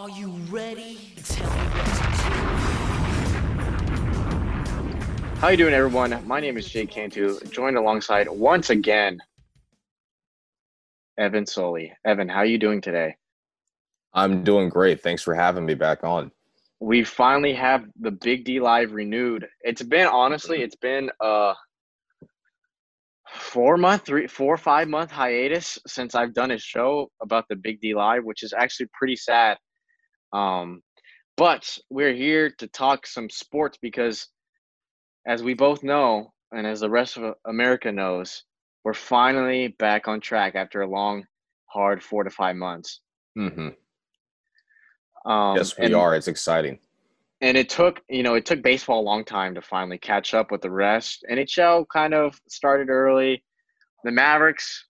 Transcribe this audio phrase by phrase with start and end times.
[0.00, 1.12] Are you ready?
[1.22, 1.92] Tell me what to
[5.40, 6.26] How you doing, everyone?
[6.26, 9.18] My name is Jake Cantu, joined alongside once again
[11.18, 11.92] Evan Soley.
[12.06, 13.14] Evan, how are you doing today?
[14.14, 15.02] I'm doing great.
[15.02, 16.30] Thanks for having me back on.
[16.80, 19.46] We finally have the Big D Live renewed.
[19.60, 21.52] It's been honestly, it's been a
[23.34, 27.82] four month, three, four, five month hiatus since I've done a show about the Big
[27.82, 29.58] D Live, which is actually pretty sad.
[30.32, 30.82] Um,
[31.36, 34.28] but we're here to talk some sports because,
[35.26, 38.44] as we both know, and as the rest of America knows,
[38.84, 41.24] we're finally back on track after a long,
[41.66, 43.00] hard four to five months.
[43.38, 43.68] Mm-hmm.
[45.30, 46.14] Um, yes, we and- are.
[46.14, 46.78] It's exciting.
[47.42, 50.50] and it took you know it took baseball a long time to finally catch up
[50.50, 53.42] with the rest nhl kind of started early
[54.04, 54.84] the mavericks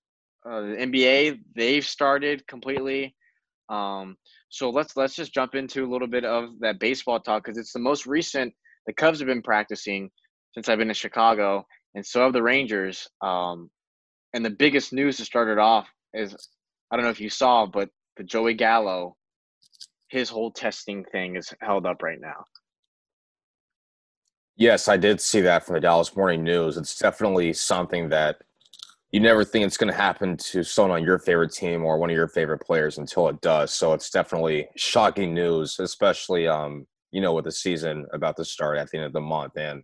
[0.44, 3.14] uh, the nba they've started completely
[3.68, 4.16] um,
[4.50, 7.72] so let's let's just jump into a little bit of that baseball talk because it's
[7.72, 8.52] the most recent
[8.86, 10.10] the cubs have been practicing
[10.52, 13.70] since i've been in chicago and so have the rangers um,
[14.34, 16.36] and the biggest news to start it off is
[16.90, 19.16] i don't know if you saw but the joey gallo
[20.10, 22.44] his whole testing thing is held up right now.
[24.56, 26.76] Yes, I did see that from the Dallas Morning News.
[26.76, 28.42] It's definitely something that
[29.12, 32.10] you never think it's going to happen to someone on your favorite team or one
[32.10, 33.74] of your favorite players until it does.
[33.74, 38.78] So it's definitely shocking news, especially um, you know, with the season about to start
[38.78, 39.56] at the end of the month.
[39.56, 39.82] And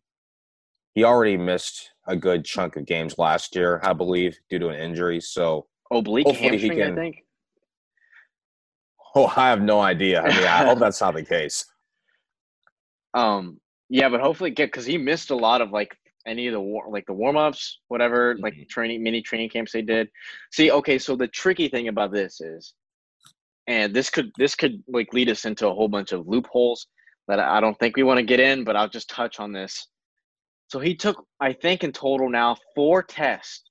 [0.95, 4.81] he already missed a good chunk of games last year, I believe, due to an
[4.81, 5.21] injury.
[5.21, 7.25] So Oblique Hopefully he hamstring, I think.
[9.17, 10.23] oh, I have no idea.
[10.23, 11.65] I mean, I hope that's not the case.
[13.13, 16.61] Um, yeah, but hopefully get because he missed a lot of like any of the
[16.61, 18.69] war, like the warm ups, whatever, like Mhm.
[18.69, 20.11] training mini training camps they did.
[20.53, 22.75] See, okay, so the tricky thing about this is,
[23.67, 26.87] and this could this could like lead us into a whole bunch of loopholes
[27.29, 29.89] that I don't think we want to get in, but I'll just touch on this.
[30.69, 33.65] So he took, I think, in total now four tests,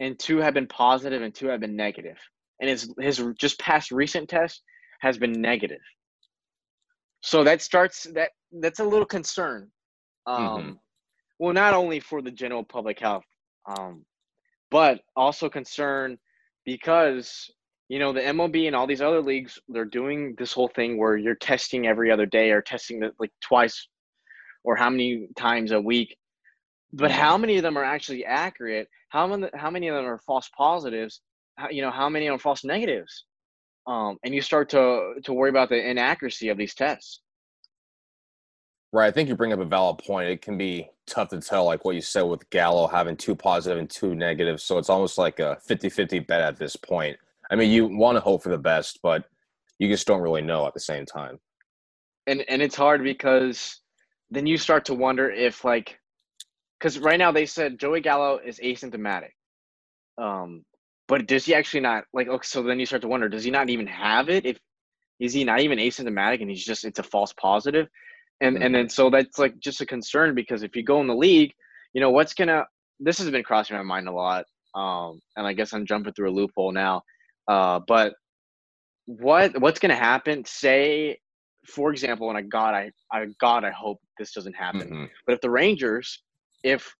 [0.00, 2.18] and two have been positive and two have been negative,
[2.60, 4.62] and his his just past recent test
[5.00, 5.80] has been negative.
[7.22, 9.70] So that starts that that's a little concern.
[10.26, 10.78] Um, Mhm.
[11.42, 13.24] Well, not only for the general public health,
[13.66, 14.04] um,
[14.70, 16.16] but also concern
[16.64, 17.50] because
[17.88, 21.16] you know the MLB and all these other leagues they're doing this whole thing where
[21.16, 23.88] you're testing every other day or testing the, like twice
[24.62, 26.16] or how many times a week.
[26.92, 28.86] But how many of them are actually accurate?
[29.08, 31.22] How many how many of them are false positives?
[31.56, 33.24] How, you know how many are false negatives?
[33.88, 37.20] Um, and you start to to worry about the inaccuracy of these tests.
[38.92, 39.08] Right.
[39.08, 40.28] I think you bring up a valid point.
[40.28, 43.78] It can be tough to tell, like what you said with Gallo having two positive
[43.78, 44.60] and two negative.
[44.60, 47.16] So it's almost like a 50 50 bet at this point.
[47.50, 49.24] I mean, you want to hope for the best, but
[49.78, 51.38] you just don't really know at the same time.
[52.26, 53.80] and and it's hard because
[54.30, 55.98] then you start to wonder if like
[56.78, 59.30] because right now they said Joey Gallo is asymptomatic,
[60.18, 60.64] um,
[61.08, 62.28] but does he actually not like?
[62.28, 64.46] Okay, so then you start to wonder, does he not even have it?
[64.46, 64.58] If
[65.20, 67.88] is he not even asymptomatic and he's just it's a false positive,
[68.42, 71.14] and and then so that's like just a concern because if you go in the
[71.14, 71.52] league,
[71.94, 72.64] you know what's gonna
[73.00, 74.44] this has been crossing my mind a lot,
[74.74, 77.02] um, and I guess I'm jumping through a loophole now,
[77.48, 78.14] uh, but
[79.06, 80.44] what what's gonna happen?
[80.44, 81.18] Say
[81.66, 84.88] for example, and I God, I, I God, I hope this doesn't happen.
[84.88, 85.10] Mhm.
[85.26, 86.22] But if the Rangers,
[86.64, 86.92] if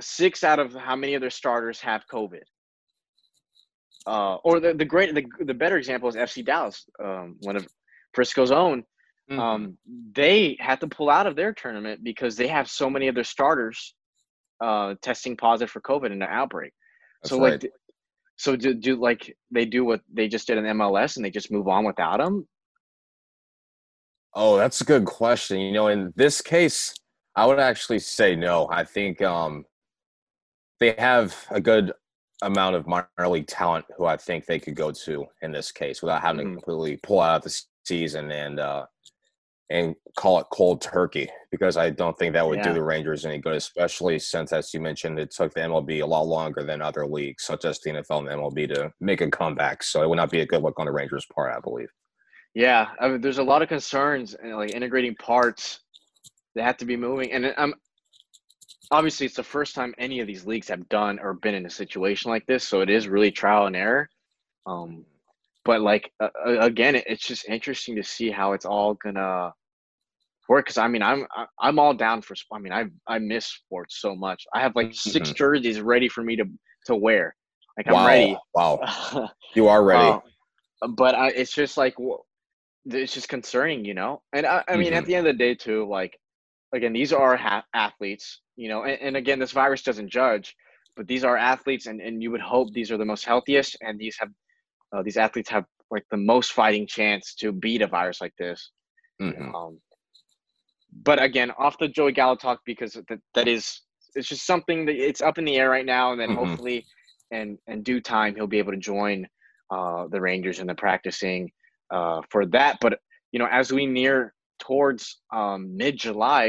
[0.00, 2.42] six out of how many of their starters have COVID,
[4.06, 7.66] uh, or the the great the, the better example is FC Dallas, um, one of
[8.14, 8.84] Frisco's own.
[9.30, 9.40] Mm-hmm.
[9.40, 9.78] Um,
[10.14, 13.24] they had to pull out of their tournament because they have so many of their
[13.24, 13.94] starters
[14.60, 16.72] uh, testing positive for COVID in the outbreak.
[17.22, 17.62] That's so right.
[17.62, 17.72] like,
[18.36, 21.50] so do, do like they do what they just did in MLS and they just
[21.50, 22.46] move on without them?
[24.34, 25.60] Oh, that's a good question.
[25.60, 26.94] You know, in this case,
[27.36, 28.68] I would actually say no.
[28.70, 29.64] I think um,
[30.80, 31.92] they have a good
[32.42, 36.02] amount of minor league talent who I think they could go to in this case
[36.02, 36.50] without having Mhm.
[36.50, 38.86] to completely pull out the season and uh,
[39.70, 42.68] and call it cold turkey because I don't think that would Yeah.
[42.68, 46.06] do the Rangers any good, especially since, as you mentioned, it took the MLB a
[46.06, 49.30] lot longer than other leagues, such as the NFL and the MLB, to make a
[49.30, 49.82] comeback.
[49.82, 51.88] So it would not be a good look on the Rangers' part, I believe.
[52.54, 55.80] Yeah, I mean, there's a lot of concerns and like integrating parts
[56.54, 57.74] that have to be moving, and I'm
[58.90, 61.70] obviously it's the first time any of these leagues have done or been in a
[61.70, 64.08] situation like this, so it is really trial and error.
[64.66, 65.04] Um,
[65.64, 66.28] but like uh,
[66.60, 69.52] again, it's just interesting to see how it's all gonna
[70.48, 70.66] work.
[70.66, 71.26] Because I mean, I'm
[71.60, 72.34] I'm all down for.
[72.52, 74.44] I mean, I I miss sports so much.
[74.54, 75.34] I have like 6 Mhm.
[75.34, 76.44] jerseys ready for me to
[76.86, 77.34] to wear.
[77.76, 78.36] Like I'm ready.
[78.54, 78.80] Wow.
[79.54, 80.18] You are ready.
[80.82, 81.94] Uh, but I, it's just like
[82.86, 84.22] it's just concerning, you know.
[84.32, 85.06] And I, I mean, at Mhm.
[85.06, 86.18] the end of the day, too, like
[86.74, 88.84] again, these are ha- athletes, you know.
[88.84, 90.54] And, and again, this virus doesn't judge,
[90.96, 93.98] but these are athletes, and, and you would hope these are the most healthiest, and
[93.98, 94.30] these have
[94.94, 98.70] uh, these athletes have like the most fighting chance to beat a virus like this.
[99.20, 99.54] Mhm.
[99.54, 99.80] Um,
[101.02, 103.82] but again, off the Joey Gallo talk because that that is
[104.14, 106.36] it's just something that it's up in the air right now, and then Mhm.
[106.36, 106.86] hopefully,
[107.30, 109.26] in in due time, he'll be able to join
[109.70, 111.50] uh, the Rangers in the practicing
[111.90, 112.78] uh, for that.
[112.80, 113.00] But
[113.32, 116.46] you know, as we near towards um, mid July,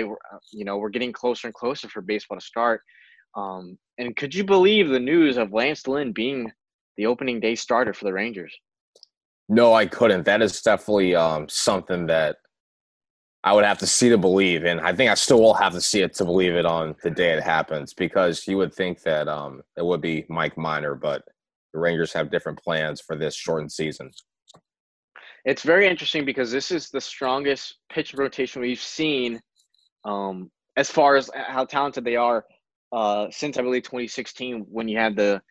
[0.52, 2.82] you know, we're getting closer and closer for baseball to start.
[3.36, 6.52] Um, and could you believe the news of Lance Lynn being
[6.98, 8.56] the opening day starter for the Rangers?
[9.48, 10.24] No, I couldn't.
[10.24, 12.38] That is definitely um, something that
[13.44, 15.82] I would have to see to believe, and I think I still will have to
[15.82, 17.94] see it to believe it on the day it happens.
[17.94, 21.24] Because you would think that um, it would be Mike Minor, but
[21.74, 24.10] the Rangers have different plans for this shortened season.
[25.44, 29.40] It's very interesting because this is the strongest pitch rotation we've seen
[30.06, 32.46] um, as far as how talented they are
[32.92, 35.42] uh, since I believe 2016 when you had the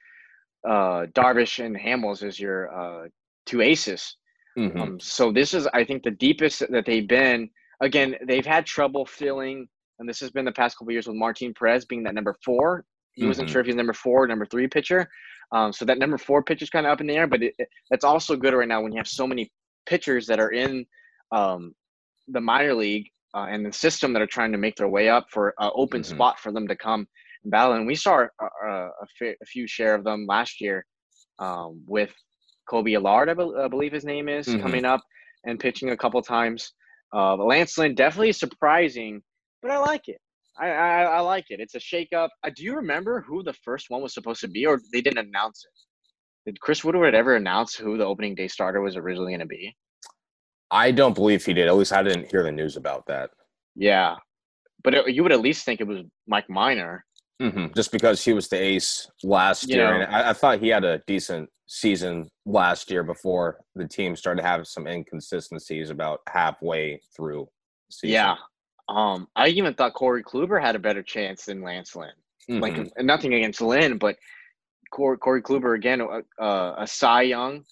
[0.66, 3.08] uh, Darvish and Hamels as your uh,
[3.46, 4.16] two aces.
[4.56, 4.80] Mhm.
[4.80, 7.50] Um, so this is, I think, the deepest that they've been.
[7.80, 9.68] Again, they've had trouble filling,
[9.98, 12.84] and this has been the past couple years with Martin Perez being that number four.
[13.14, 13.52] He wasn't Mhm.
[13.52, 15.08] sure if he's number four or number three pitcher.
[15.52, 17.54] Um, so that number four pitcher is kind of up in the air, but it,
[17.58, 19.52] it, that's also good right now when you have so many
[19.86, 20.86] pitchers that are in
[21.30, 21.74] um,
[22.28, 25.26] the minor league uh, and the system that are trying to make their way up
[25.30, 26.06] for an open Mhm.
[26.06, 27.06] spot for them to come
[27.44, 27.74] battle.
[27.74, 28.90] And we saw a, a,
[29.22, 30.84] a, few share of them last year
[31.38, 32.12] um, with
[32.68, 34.62] Kolby Allard, I, bel I believe his name is, Mhm.
[34.62, 35.02] coming up
[35.44, 36.72] and pitching a couple times.
[37.14, 39.22] Uh, Lance Lynn definitely surprising,
[39.62, 40.20] but I like it.
[40.58, 41.60] I, I, I like it.
[41.60, 42.28] It's a shakeup.
[42.42, 45.26] Uh, do you remember who the first one was supposed to be, or they didn't
[45.26, 46.50] announce it?
[46.50, 49.74] Did Chris Woodward ever announce who the opening day starter was originally going to be?
[50.70, 51.68] I don't believe he did.
[51.68, 53.30] At least I didn't hear the news about that.
[53.74, 54.16] Yeah,
[54.82, 57.04] but it, you would at least think it was Mike Minor.
[57.40, 60.00] Hmm Just because he was the ace last You year, know.
[60.00, 64.42] and I, I thought he had a decent season last year before the team started
[64.42, 67.48] to have some inconsistencies about halfway through
[67.88, 68.12] the season.
[68.12, 68.36] Yeah.
[68.88, 72.12] Um, I even thought Corey Kluber had a better chance than Lance Lynn.
[72.48, 72.90] Like, Mhm.
[72.96, 74.16] and nothing against Lynn, but
[74.90, 77.64] Corey, Corey Kluber again, a, a, a Cy Young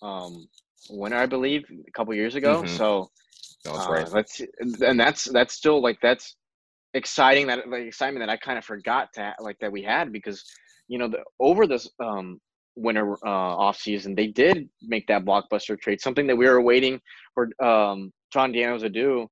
[0.00, 0.48] um,
[0.88, 2.62] winner, I believe, a couple years ago.
[2.62, 2.68] Mhm.
[2.68, 3.10] So
[3.66, 4.10] No, that's uh, right.
[4.10, 4.40] that's
[4.80, 6.36] and that's that's still like that's
[6.94, 10.44] exciting that like excitement that I kind of forgot to like that we had because
[10.88, 12.40] you know the, over this um
[12.76, 17.00] winter uh off season they did make that blockbuster trade something that we were waiting
[17.34, 19.26] for um Jon Daniels to do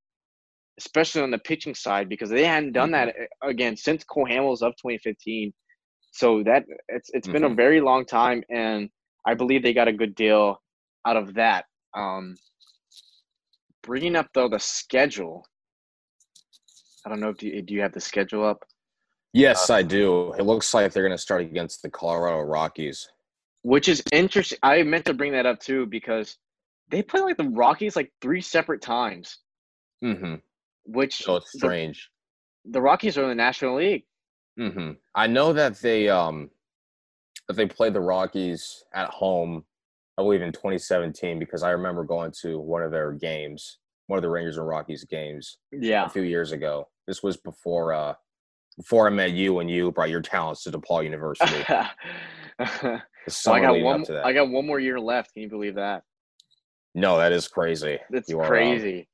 [0.78, 4.62] especially on the pitching side because they hadn't done that uh, again since Cole Hamels
[4.62, 5.52] of 2015
[6.12, 7.56] so that it's it's been a Mhm.
[7.56, 8.90] very long time and
[9.26, 10.62] I believe they got a good deal
[11.06, 11.64] out of that.
[11.94, 12.36] Um
[13.82, 15.46] bringing up though the schedule
[17.06, 18.64] I don't know if you do you have the schedule up
[19.32, 20.32] Yes, I do.
[20.38, 23.06] It looks like they're going to start against the Colorado Rockies.
[23.62, 24.58] which is interesting.
[24.62, 26.38] I meant to bring that up too because
[26.88, 29.38] they play like the Rockies like three separate times,
[30.02, 30.36] hmm
[30.84, 32.10] which So it's strange.
[32.64, 34.04] the Rockies are in the National League.
[34.58, 36.50] hmm I know that they um
[37.48, 39.64] that they played the Rockies at home,
[40.18, 44.22] I believe in 2017, because I remember going to one of their games, one of
[44.22, 46.88] the Rangers and Rockies games Yeah, a few years ago.
[47.06, 48.14] This was before uh
[48.76, 51.64] before I met you and you brought your talents to DePaul University.
[53.28, 54.04] so I got one.
[54.22, 55.32] I got one more year left.
[55.32, 56.02] Can you believe that?
[56.94, 57.98] no, that is crazy.
[58.10, 59.08] That's You are, um, crazy.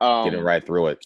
[0.00, 0.98] Um, Getting right through it.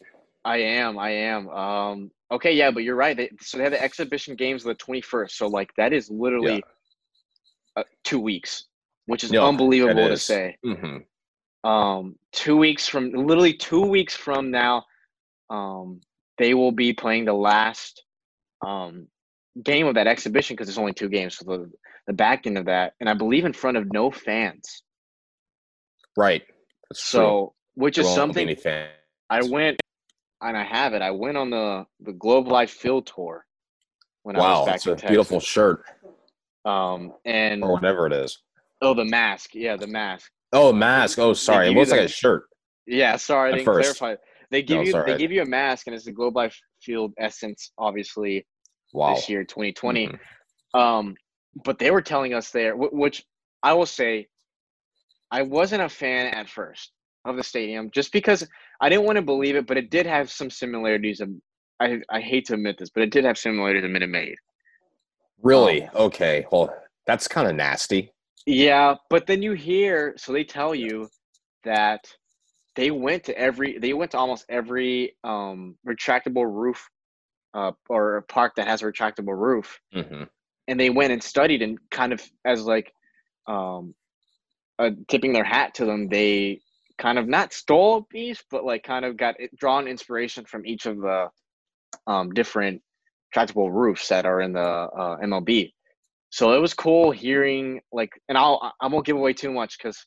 [0.45, 0.99] I am.
[0.99, 1.49] I am.
[1.50, 3.17] Um, okay, yeah, but you're right.
[3.17, 5.31] They, so they have the exhibition games the 21st.
[5.31, 6.62] So like that is literally
[7.76, 8.64] uh, two weeks,
[9.07, 10.23] which is No, unbelievable that to is.
[10.25, 10.57] say.
[10.62, 10.99] hmm
[11.64, 14.85] um two weeks from literally two weeks from now
[15.52, 16.00] um
[16.38, 18.04] they will be playing the last
[18.66, 19.06] um
[19.62, 21.71] game of that exhibition because it's only two games so the
[22.06, 24.82] the back end of that and i believe in front of no fans
[26.16, 26.42] Right.
[26.90, 27.21] That's true.
[27.21, 28.56] so which There is something
[29.30, 29.78] i went
[30.42, 33.44] and i have it i went on the the globe life field tour
[34.23, 35.85] when i Wow, was back it's in a beautiful shirt
[36.64, 38.38] um and or whatever it is.
[38.80, 41.18] oh the mask yeah the mask Oh, mask.
[41.18, 41.68] Oh, sorry.
[41.68, 42.44] It looks like a shirt.
[42.87, 43.99] Yeah, sorry, I didn't first.
[43.99, 44.21] clarify.
[44.52, 45.18] They give No, you they right.
[45.18, 48.47] give you a mask, and it's the Globe Life Field Essence, obviously
[48.92, 49.14] Wow.
[49.14, 50.09] this year, 2020.
[50.09, 50.78] Mhm.
[50.78, 51.16] Um,
[51.64, 53.25] but they were telling us there, which
[53.62, 54.28] I will say,
[55.30, 56.92] I wasn't a fan at first
[57.25, 58.47] of the stadium, just because
[58.82, 61.21] I didn't want to believe it, but it did have some similarities.
[61.21, 61.30] Of,
[61.80, 64.37] I I hate to admit this, but it did have similarities of Minute Maid.
[65.42, 65.88] Really?
[65.94, 66.47] Okay.
[66.52, 68.12] Well, that's kind of nasty.
[68.44, 71.09] Yeah, but then you hear so they tell you
[71.64, 72.04] that
[72.76, 76.88] they went to every they went to almost every um retractable roof
[77.55, 79.79] uh or a park that has a retractable roof.
[79.93, 80.25] Hmm
[80.69, 82.93] and they went and studied and kind of as like
[83.47, 83.95] um
[84.79, 86.61] uh, tipping their hat to them they
[86.99, 90.64] kind of not stole a piece but like kind of got it, drawn inspiration from
[90.67, 91.29] each of the
[92.07, 92.81] um different
[93.35, 95.73] retractable roofs that are in the uh, MLB
[96.31, 100.07] so it was cool hearing like and I'll I won't give away too much cuz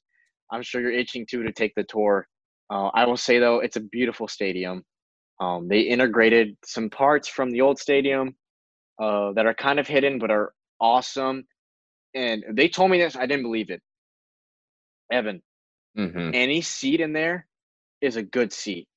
[0.52, 2.28] I'm sure you're itching too to take the tour
[2.70, 4.84] uh, I will say though it's a beautiful stadium
[5.40, 8.36] um, they integrated some parts from the old stadium
[9.02, 11.44] uh, that are kind of hidden but are awesome.
[12.14, 13.82] And they told me this, I didn't believe it.
[15.12, 15.42] Evan,
[15.96, 17.48] hmm any seat in there
[18.02, 18.88] is a good seat.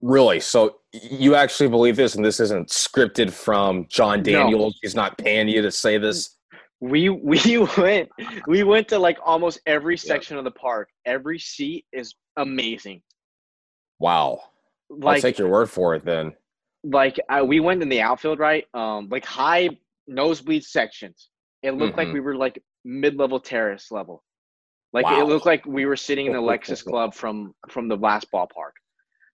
[0.00, 0.40] Really?
[0.40, 4.22] So you actually believe this, and this isn't scripted from Jon No.
[4.22, 4.78] Daniels?
[4.82, 6.36] He's not paying you to say this.
[6.80, 8.08] We we went
[8.46, 10.88] we went to like almost every section of the park.
[11.06, 13.02] Every seat is amazing.
[13.98, 14.40] Wow.
[15.04, 16.32] I'll take your word for it then.
[16.84, 18.66] like uh, we went in the outfield, right?
[18.74, 19.70] Um, like high
[20.06, 21.30] nosebleed sections.
[21.62, 22.12] It looked like Mhm.
[22.14, 24.22] we were like mid-level terrace level.
[24.92, 25.22] Like Wow.
[25.22, 28.74] it looked like we were sitting in the Lexus Club from from the last ballpark.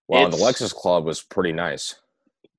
[0.07, 1.95] Wow, the Lexus Club was pretty nice.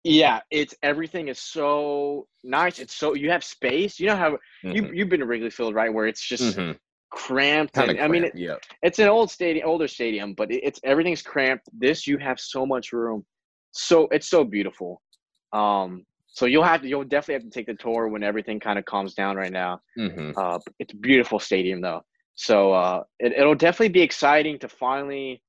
[0.05, 2.79] Yeah, it's everything is so nice.
[2.81, 4.01] It's so you have space.
[4.01, 4.97] You know how you Mhm.
[4.97, 5.93] you've been to Wrigley Field, right?
[5.93, 6.79] Where it's just Mhm.
[7.11, 7.77] cramped.
[7.79, 8.57] And, I mean, it, yeah.
[8.83, 11.69] it's an old stadium, older stadium, but it, it's everything's cramped.
[11.73, 13.25] This you have so much room.
[13.71, 15.01] So it's so beautiful.
[15.53, 18.79] Um, so you'll have to you'll definitely have to take the tour when everything kind
[18.79, 19.81] of calms down right now.
[19.97, 22.01] hmm Uh, it's a beautiful stadium though.
[22.35, 25.43] So uh, it, it'll definitely be exciting to finally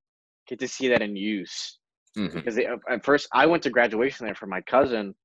[0.48, 1.80] get to see that in use
[2.16, 5.16] hmm because they, at first I went to graduation there for my cousin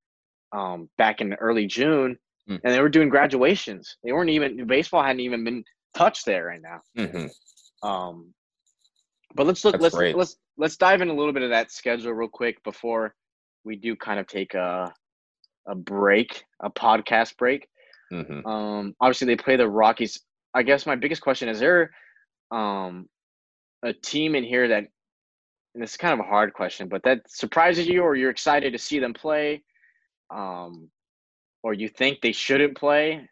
[0.53, 2.19] um, back in early June,
[2.49, 2.61] Mm.
[2.65, 3.99] and they were doing graduations.
[4.03, 6.81] They weren't even baseball hadn't even been touched there right now.
[6.97, 7.27] hmm
[7.87, 8.33] Um,
[9.35, 9.75] but let's look.
[9.75, 10.17] That's let's great.
[10.17, 13.15] let's let's dive in a little bit of that schedule real quick before
[13.65, 14.93] we do kind of take a
[15.67, 17.69] a break, a podcast break.
[18.11, 20.19] hmm Um, obviously they play the Rockies.
[20.55, 21.91] I guess my biggest question is there
[22.51, 23.09] um
[23.83, 24.85] a team in here that
[25.75, 28.73] and this is kind of a hard question, but that surprises you or you're excited
[28.73, 29.63] to see them play,
[30.31, 30.89] um,
[31.63, 33.29] or you think they shouldn't play.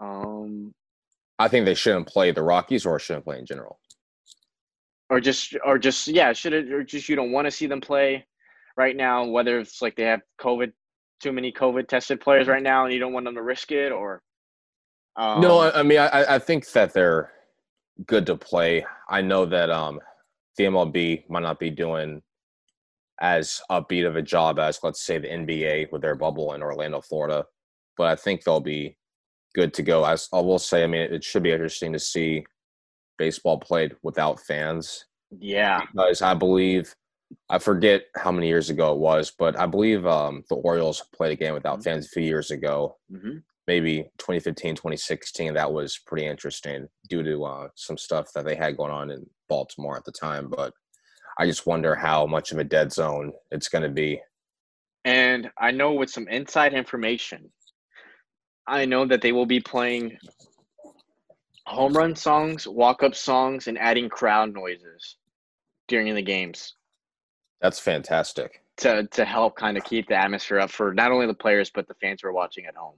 [0.00, 0.72] Um,
[1.38, 3.78] I think they shouldn't play the Rockies or shouldn't play in general.
[5.10, 7.80] or just or just yeah, should it or just you don't want to see them
[7.80, 8.26] play
[8.76, 10.72] right now, whether it's like they have COVID
[11.20, 13.92] too many COVID tested players right now and you don't want them to risk it
[13.92, 14.22] or
[15.16, 17.30] um, no, I, I mean, I, I think that they're
[18.06, 18.86] good to play.
[19.08, 20.00] I know that um,
[20.56, 22.22] the MLB might not be doing
[23.20, 27.00] as upbeat of a job as, let's say, the NBA with their bubble in Orlando,
[27.00, 27.44] Florida,
[27.96, 28.96] but I think they'll be
[29.54, 30.04] good to go.
[30.04, 32.44] As I will say, I mean, it should be interesting to see
[33.18, 35.04] baseball played without fans
[35.38, 35.82] yeah.
[35.92, 36.94] because I believe
[37.48, 41.32] I forget how many years ago it was, but I believe um, the Orioles played
[41.32, 41.84] a game without Mhm.
[41.84, 47.44] fans a few years ago hmm maybe 2015 2016 that was pretty interesting due to
[47.44, 50.72] uh, some stuff that they had going on in baltimore at the time but
[51.38, 54.20] i just wonder how much of a dead zone it's going to be.
[55.04, 57.50] And I know with some inside information,
[58.66, 60.18] I know that they will be playing
[61.66, 65.16] home run songs, walk up songs, and adding crowd noises
[65.88, 66.74] during the games.
[67.60, 68.62] That's fantastic.
[68.78, 71.86] To to help kind of keep the atmosphere up for not only the players but
[71.88, 72.96] the fans who are watching at home.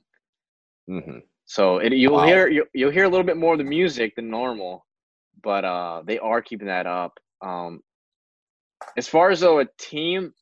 [0.89, 2.27] Hmm So it, you'll Wow.
[2.27, 4.87] hear you'll, you'll hear a little bit more of the music than normal,
[5.43, 7.19] but uh, they are keeping that up.
[7.41, 7.81] Um,
[8.97, 10.33] as far as though a team,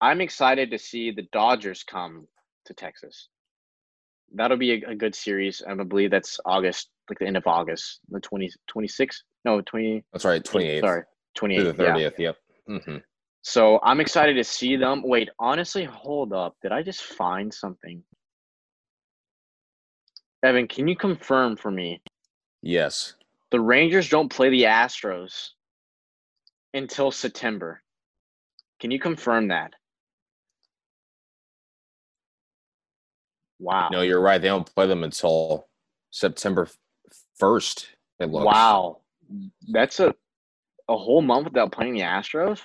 [0.00, 2.26] I'm excited to see the Dodgers come
[2.66, 3.28] to Texas.
[4.34, 5.62] That'll be a, a good series.
[5.66, 9.16] I believe that's August, like the end of August, the 20, 26th?
[9.44, 10.04] No, 20.
[10.12, 11.02] that's right 28th Sorry,
[11.38, 11.76] through 28th.
[11.76, 11.92] the yeah.
[11.96, 12.96] 30th yep hmm
[13.42, 15.02] So I'm excited to see them.
[15.04, 16.56] Wait, honestly, hold up.
[16.62, 18.02] Did I just find something?
[20.44, 22.02] Evan, can you confirm for me
[22.62, 23.14] yes
[23.50, 25.50] the Rangers don't play the Astros
[26.72, 27.80] until September?
[28.80, 29.72] Can you confirm that?
[33.60, 33.88] Wow.
[33.90, 35.68] no you're right they don't play them until
[36.10, 36.68] september
[37.40, 37.86] 1st
[38.20, 38.98] it looks Wow.
[39.72, 40.14] That's a
[40.88, 42.60] a whole month without playing the Astros?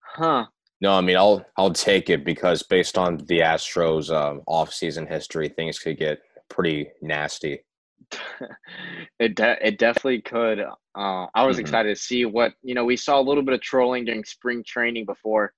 [0.00, 0.46] Huh.
[0.80, 5.48] no i mean i'll i'll take it because based on the astros um, off-season history
[5.48, 6.20] things could get
[6.50, 7.60] pretty nasty
[9.20, 10.60] it de- it definitely could.
[10.60, 11.60] Uh, I was Mhm.
[11.60, 12.84] excited to see what you know.
[12.84, 15.52] We saw a little bit of trolling during spring training before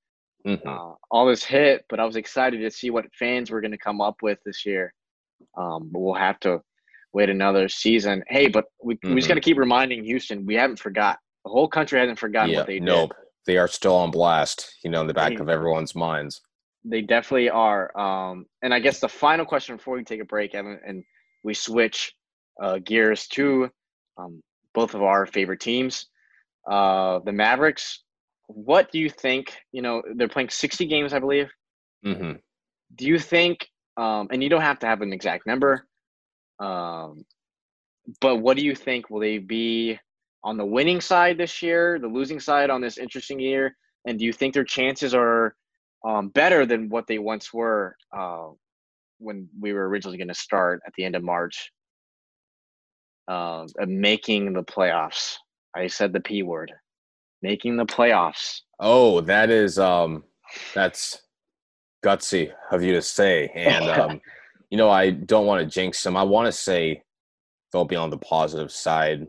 [0.44, 3.70] hmm uh, all this hit, but I was excited to see what fans were going
[3.70, 4.92] to come up with this year.
[5.56, 6.60] Um, but we'll have to
[7.12, 8.24] wait another season.
[8.26, 9.28] Hey, but we, we just Mhm.
[9.28, 11.18] got to keep reminding Houston we haven't forgot.
[11.44, 12.84] The whole country hasn't forgotten yeah, what they did.
[12.84, 13.12] nope.
[13.46, 16.40] They are still on blast, you know, in the back of everyone's minds.
[16.84, 17.96] They definitely are.
[17.98, 21.04] Um, and I guess the final question before we take a break, Evan, and
[21.44, 22.12] we switch
[22.62, 23.70] uh, gears to
[24.18, 24.42] um,
[24.74, 26.06] both of our favorite teams,
[26.70, 28.02] uh, the Mavericks.
[28.48, 29.56] What do you think?
[29.72, 31.50] You know, they're playing 60 games, I believe.
[32.04, 32.32] hmm
[32.94, 35.86] Do you think, um, and you don't have to have an exact number,
[36.58, 37.24] um,
[38.20, 39.08] but what do you think?
[39.10, 39.98] Will they be
[40.44, 43.76] on the winning side this year, the losing side on this interesting year?
[44.06, 45.54] And do you think their chances are
[46.04, 48.48] um, better than what they once were uh,
[49.18, 51.70] when we were originally going to start at the end of March?
[53.28, 55.36] Um, of making the playoffs.
[55.74, 56.72] I said the P word.
[57.40, 58.60] Making the playoffs.
[58.80, 60.24] Oh, that is um
[60.74, 61.22] that's
[62.04, 63.50] gutsy of you to say.
[63.54, 64.20] And um,
[64.70, 66.16] you know, I don't want to jinx them.
[66.16, 67.02] I want to say
[67.72, 69.28] they'll be on the positive side,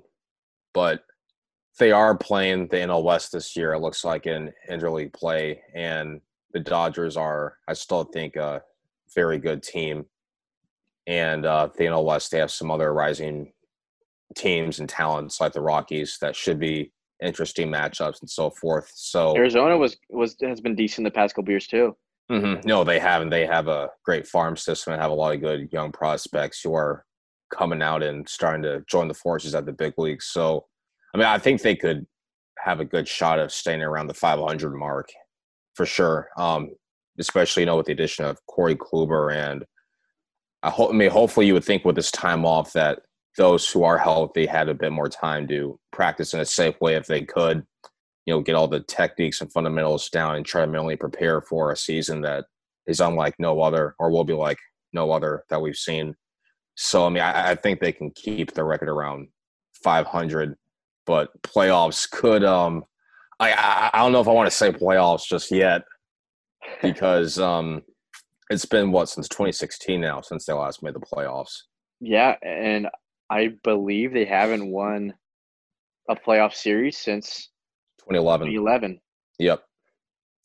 [0.73, 1.03] but
[1.79, 3.73] they are playing the NL West this year.
[3.73, 6.21] It looks like in interleague play, and
[6.53, 8.62] the Dodgers are, I still think, a
[9.15, 10.05] very good team.
[11.07, 13.51] And uh, the NL West, they have some other rising
[14.36, 16.91] teams and talents like the Rockies that should be
[17.22, 18.91] interesting matchups and so forth.
[18.93, 21.95] So Arizona was was has been decent the past couple years too.
[22.29, 23.29] hmm No, they haven't.
[23.29, 26.74] They have a great farm system and have a lot of good young prospects who
[26.74, 27.05] are
[27.53, 30.25] coming out and starting to join the forces at the big leagues.
[30.25, 30.65] So,
[31.13, 32.07] I mean, I think they could
[32.60, 35.10] have a good shot of staying around the 500 mark
[35.75, 36.29] for sure.
[36.37, 36.71] Um,
[37.19, 39.63] especially, you know, with the addition of Corey Kluber and
[40.63, 40.91] I hope.
[40.91, 42.99] I mean, hopefully, you would think with this time off that
[43.37, 46.95] those who are healthy had a bit more time to practice in a safe way
[46.95, 47.65] if they could
[48.25, 51.71] you know, get all the techniques and fundamentals down and try to mentally prepare for
[51.71, 52.45] a season that
[52.87, 54.57] is unlike no other or will be like
[54.93, 56.15] no other that we've seen.
[56.75, 59.27] So, I mean, I, I think they can keep the record around
[59.83, 60.55] 500,
[61.05, 62.83] but playoffs could, um,
[63.51, 65.84] I, I, don't know if I want to say playoffs just yet
[66.82, 67.82] because, um,
[68.49, 71.63] it's been what since 2016 now since they last made the playoffs.
[71.99, 72.88] Yeah, and
[73.29, 75.13] I believe they haven't won
[76.10, 77.49] a playoff series since
[77.99, 78.47] 2011.
[78.47, 78.99] 2011.
[79.39, 79.63] Yep.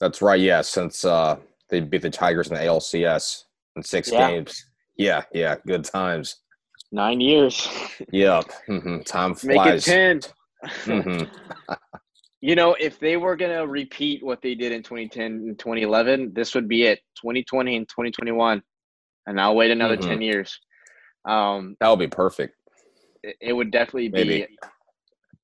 [0.00, 0.40] That's right.
[0.40, 0.62] Yeah.
[0.62, 1.36] Since uh,
[1.68, 3.44] they beat the Tigers in the ALCS
[3.76, 4.30] in six Yeah.
[4.30, 4.64] games.
[4.96, 5.24] Yeah.
[5.32, 5.56] Yeah.
[5.66, 6.36] Good times.
[6.92, 7.68] Nine years.
[8.12, 8.44] Yep.
[8.66, 9.84] hmm Time Make it flies.
[9.84, 10.20] 10.
[10.84, 11.22] hmm
[12.40, 16.32] You know, if they were going to repeat what they did in 2010 and 2011,
[16.34, 18.62] this would be it 2020 and 2021.
[19.26, 20.06] And I'll wait another Mhm.
[20.06, 20.58] 10 years.
[21.24, 22.54] Um, That would be perfect.
[23.24, 24.46] it, it would definitely be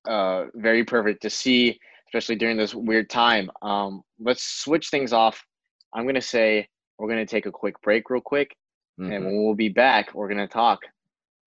[0.07, 3.51] uh, very perfect to see, especially during this weird time.
[3.63, 5.45] Um, let's switch things off.
[5.93, 8.55] I'm going to say we're going to take a quick break, real quick.
[8.99, 9.25] And Mhm.
[9.25, 10.81] when we'll be back, we're going to talk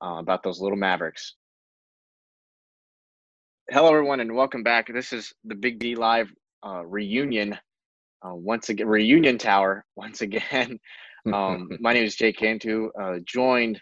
[0.03, 1.35] uh, about those little Mavericks.
[3.69, 4.87] Hello, everyone, and welcome back.
[4.91, 6.31] This is the Big D Live
[6.65, 7.53] uh, reunion.
[8.25, 9.85] Uh, once again, reunion tower.
[9.95, 10.79] Once again,
[11.31, 13.79] um, my name is jay Cantu, uh, joined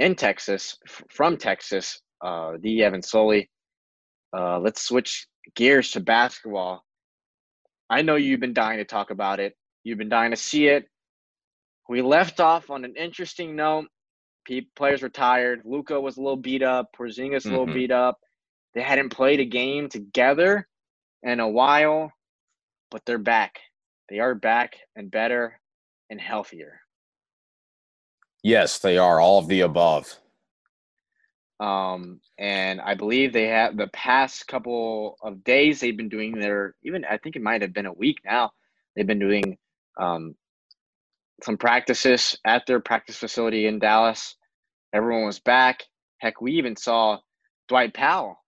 [0.00, 3.48] in Texas f- from Texas, uh, the Evan Soley.
[4.36, 6.82] Uh, let's switch gears to basketball.
[7.88, 9.54] I know you've been dying to talk about it.
[9.84, 10.86] You've been dying to see it.
[11.88, 13.86] We left off on an interesting note.
[14.46, 15.62] Pe- players were tired.
[15.64, 16.88] Luka was a little beat up.
[16.98, 17.74] Porzingis a little Mhm.
[17.74, 18.18] beat up.
[18.74, 20.68] They hadn't played a game together
[21.22, 22.12] in a while,
[22.90, 23.60] but they're back.
[24.10, 25.60] They are back and better
[26.10, 26.80] and healthier.
[28.42, 30.16] yes, they are all of the above.
[31.60, 36.74] Um, and I believe they have the past couple of days they've been doing their
[36.84, 38.52] even I think it might have been a week now.
[38.96, 39.58] They've been doing
[40.00, 40.36] um,
[41.42, 44.36] some practices at their practice facility in Dallas.
[44.94, 45.84] Everyone was back.
[46.18, 47.18] Heck, we even saw
[47.68, 48.38] Dwight Powell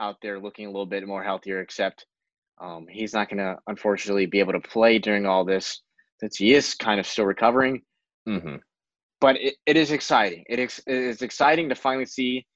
[0.00, 2.06] out there looking a little bit more healthier, except
[2.60, 5.82] um, he's not going to unfortunately be able to play during all this
[6.18, 7.82] since he is kind of still recovering
[8.26, 8.56] hmm
[9.20, 10.44] but it, it is exciting.
[10.48, 12.46] It is, it is exciting to finally see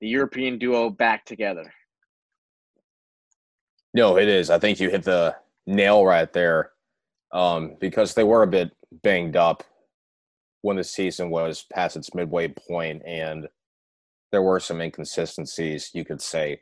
[0.00, 1.72] the European duo back together.
[3.94, 4.50] No, it is.
[4.50, 6.72] I think you hit the nail right there
[7.32, 9.62] um, because they were a bit banged up
[10.62, 13.46] when the season was past its midway point, and
[14.32, 16.60] there were some inconsistencies, you could say,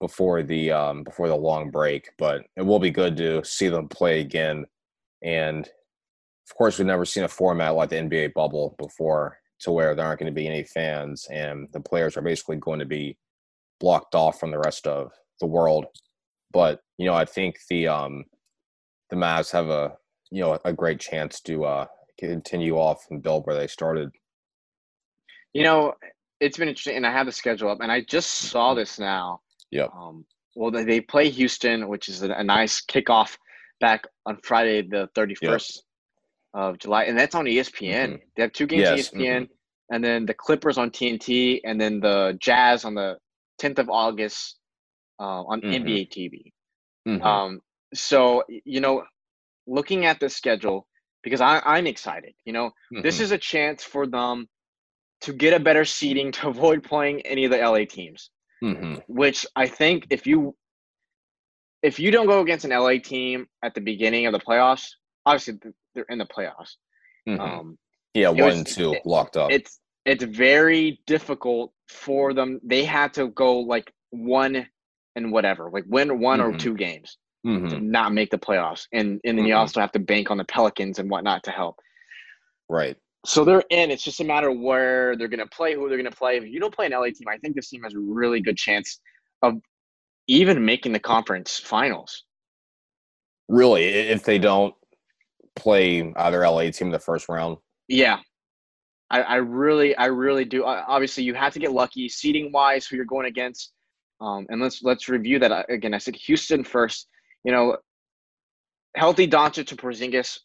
[0.00, 2.10] before the um, before the long break.
[2.18, 4.66] But it will be good to see them play again.
[5.22, 9.94] And of course, we've never seen a format like the NBA bubble before, to where
[9.94, 13.16] there aren't going to be any fans, and the players are basically going to be
[13.80, 15.86] blocked off from the rest of the world
[16.56, 18.24] but you know, I think the um
[19.10, 19.92] the Mavs have a
[20.30, 21.86] you know a great chance to uh
[22.18, 24.10] continue off and build where they started.
[25.52, 25.94] You know,
[26.40, 29.40] it's been interesting, and I have the schedule up, and I just saw this now.
[29.70, 29.90] Yep.
[29.94, 30.24] Um,
[30.54, 33.36] well, they, they play Houston, which is a, nice kickoff
[33.80, 35.84] back on Friday, the thirty first
[36.54, 38.12] of July, and that's on ESPN.
[38.12, 38.20] Mhm.
[38.36, 39.48] They have two games Yes, on ESPN,
[39.90, 43.18] and then the Clippers on TNT, and then the Jazz on the
[43.58, 44.58] tenth of August
[45.20, 45.84] uh, on Mhm.
[45.84, 46.52] NBA TV.
[47.06, 47.22] Mhm.
[47.22, 47.60] Um,
[47.94, 49.04] so you know,
[49.66, 50.86] looking at the schedule,
[51.22, 52.34] because I, I'm excited.
[52.44, 52.70] You know,
[53.02, 53.20] this Mhm.
[53.20, 54.48] is a chance for them
[55.22, 58.30] to get a better seeding to avoid playing any of the LA teams.
[58.62, 59.02] Mhm.
[59.08, 60.56] Which I think if you
[61.82, 64.88] if you don't go against an LA team at the beginning of the playoffs,
[65.26, 65.58] obviously
[65.94, 66.76] they're in the playoffs.
[67.28, 67.38] Mhm.
[67.38, 67.78] Um,
[68.14, 69.50] yeah, one was- and two it- locked up.
[69.52, 72.60] it's it's very difficult for them.
[72.62, 74.68] They had to go like one
[75.16, 76.58] and whatever, like win one or Mhm.
[76.58, 77.70] two games Mhm.
[77.70, 79.58] to not make the playoffs, and and then you Mhm.
[79.58, 81.78] also have to bank on the Pelicans and whatnot to help.
[82.68, 82.96] Right.
[83.26, 83.90] So they're in.
[83.90, 86.36] It's just a matter of where they're going to play, who they're going to play.
[86.36, 88.56] If you don't play an LA team, I think this team has a really good
[88.56, 89.00] chance
[89.42, 89.54] of
[90.28, 92.24] even making the conference finals.
[93.48, 94.74] Really, if they don't
[95.56, 97.56] play either LA team in the first round.
[97.88, 98.18] Yeah,
[99.10, 100.64] I, I really, I really do.
[100.64, 103.72] Obviously, you have to get lucky seating wise who you're going against.
[104.20, 105.94] Um, and let's let's review that again.
[105.94, 107.08] I said Houston first.
[107.42, 107.76] You know,
[108.94, 110.38] healthy Doncic to Porzingis.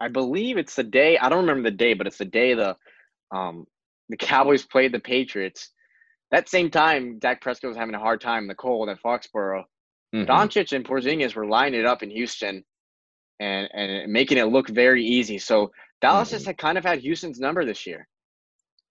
[0.00, 1.18] I believe it's the day.
[1.18, 2.76] I don't remember the day, but it's the day the
[3.32, 3.66] um,
[4.08, 5.70] the Cowboys played the Patriots.
[6.30, 9.64] That same time, Dak Prescott was having a hard time in the cold at Foxborough.
[10.14, 10.26] Mhm.
[10.26, 12.64] Doncic and Porzingis were lining it up in Houston
[13.38, 15.38] and and making it look very easy.
[15.38, 18.08] So Dallas has had kind of had Houston's number this year.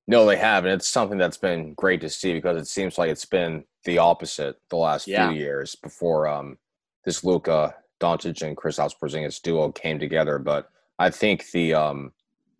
[0.07, 3.09] No, they have, and it's something that's been great to see because it seems like
[3.11, 5.29] it's been the opposite the last Yeah.
[5.29, 6.57] few years before um,
[7.05, 10.39] this Luka Doncic and Chris Porzingis duo came together.
[10.39, 12.11] But I think the um,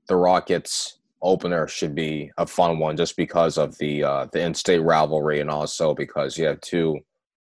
[0.08, 4.80] the Rockets opener should be a fun one just because of the uh, the in-state
[4.80, 7.00] rivalry and also because you have two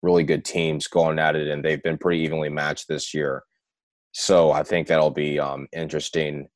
[0.02, 3.44] really good teams going at it, and they've been pretty evenly matched this year.
[4.12, 6.48] So I think that'll be um, interesting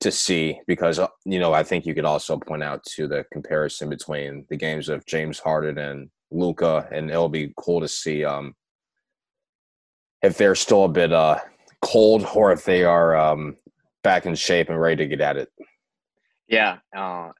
[0.00, 3.24] to see because uh, you know I think you could also point out to the
[3.32, 8.24] comparison between the games of James Harden and Luka, and it'll be cool to see
[8.24, 8.54] um,
[10.22, 11.40] if they're still a bit uh,
[11.82, 13.56] cold or if they are um,
[14.04, 15.48] back in shape and ready to get at it.
[16.46, 17.30] Yeah, uh,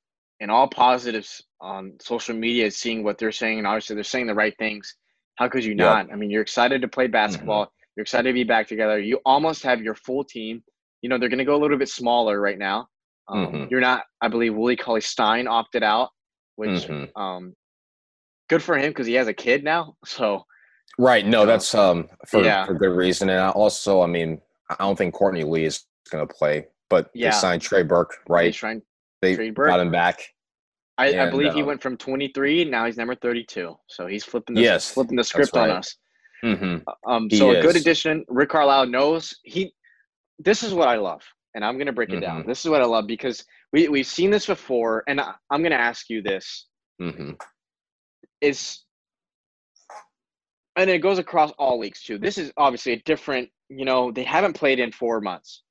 [0.40, 4.34] and all positives on social media, seeing what they're saying, and obviously they're saying the
[4.34, 4.96] right things.
[5.36, 5.78] How could you Yep.
[5.78, 6.12] not?
[6.12, 7.70] I mean, you're excited to play basketball.
[7.94, 8.98] You're excited to be back together.
[8.98, 10.64] You almost have your full team.
[11.02, 12.88] You know, they're going to go a little bit smaller right now.
[13.28, 13.70] Um, Mhm.
[13.70, 16.10] You're not, I believe, Willie Cauley Stein opted out,
[16.56, 17.10] which Mhm.
[17.16, 17.54] um,
[18.48, 19.96] good for him because he has a kid now.
[20.06, 20.44] So
[20.98, 21.26] Right?
[21.26, 22.64] No, that's um, for yeah.
[22.66, 26.26] for good reason, and I also, I mean, I don't think Courtney Lee is going
[26.26, 27.30] to play, but Yeah.
[27.30, 28.82] they signed Trey Burke, they right?
[29.22, 29.68] They Trey Burke.
[29.68, 30.20] got him back.
[30.96, 32.66] I, I And, believe he um, went from 23.
[32.66, 33.76] Now he's number 32.
[33.88, 35.78] So he's flipping the Yes, flipping the script on right.
[35.78, 35.96] us.
[36.42, 38.24] hmm Um, He so a good addition.
[38.28, 39.72] Rick Carlisle knows he.
[40.38, 41.22] This is what I love,
[41.54, 42.42] and I'm going to break it down.
[42.42, 42.46] Mhm.
[42.46, 45.72] This is what I love because we we've seen this before, and I, I'm going
[45.72, 46.66] to ask you this:
[47.00, 47.32] hmm
[48.40, 48.84] is,
[50.76, 52.18] and it goes across all leagues too.
[52.18, 53.48] This is obviously a different.
[53.68, 55.63] You know, they haven't played in four months,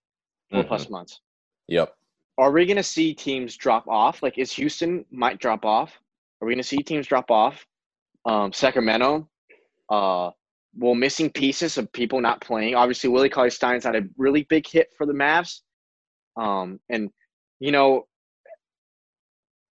[0.54, 0.68] 4 Mhm.
[0.68, 1.20] plus months.
[1.68, 1.96] Yep.
[2.38, 4.24] Are we going to see teams drop off?
[4.24, 6.00] Like, is Houston might drop off?
[6.42, 7.66] Are we going to see teams drop off?
[8.26, 9.30] Um, Sacramento,
[9.90, 10.32] uh,
[10.76, 12.76] well, missing pieces of people not playing.
[12.76, 15.62] Obviously, Willie Cauley Stein's had a really big hit for the Mavs.
[16.36, 17.12] Um, and,
[17.60, 18.08] you know,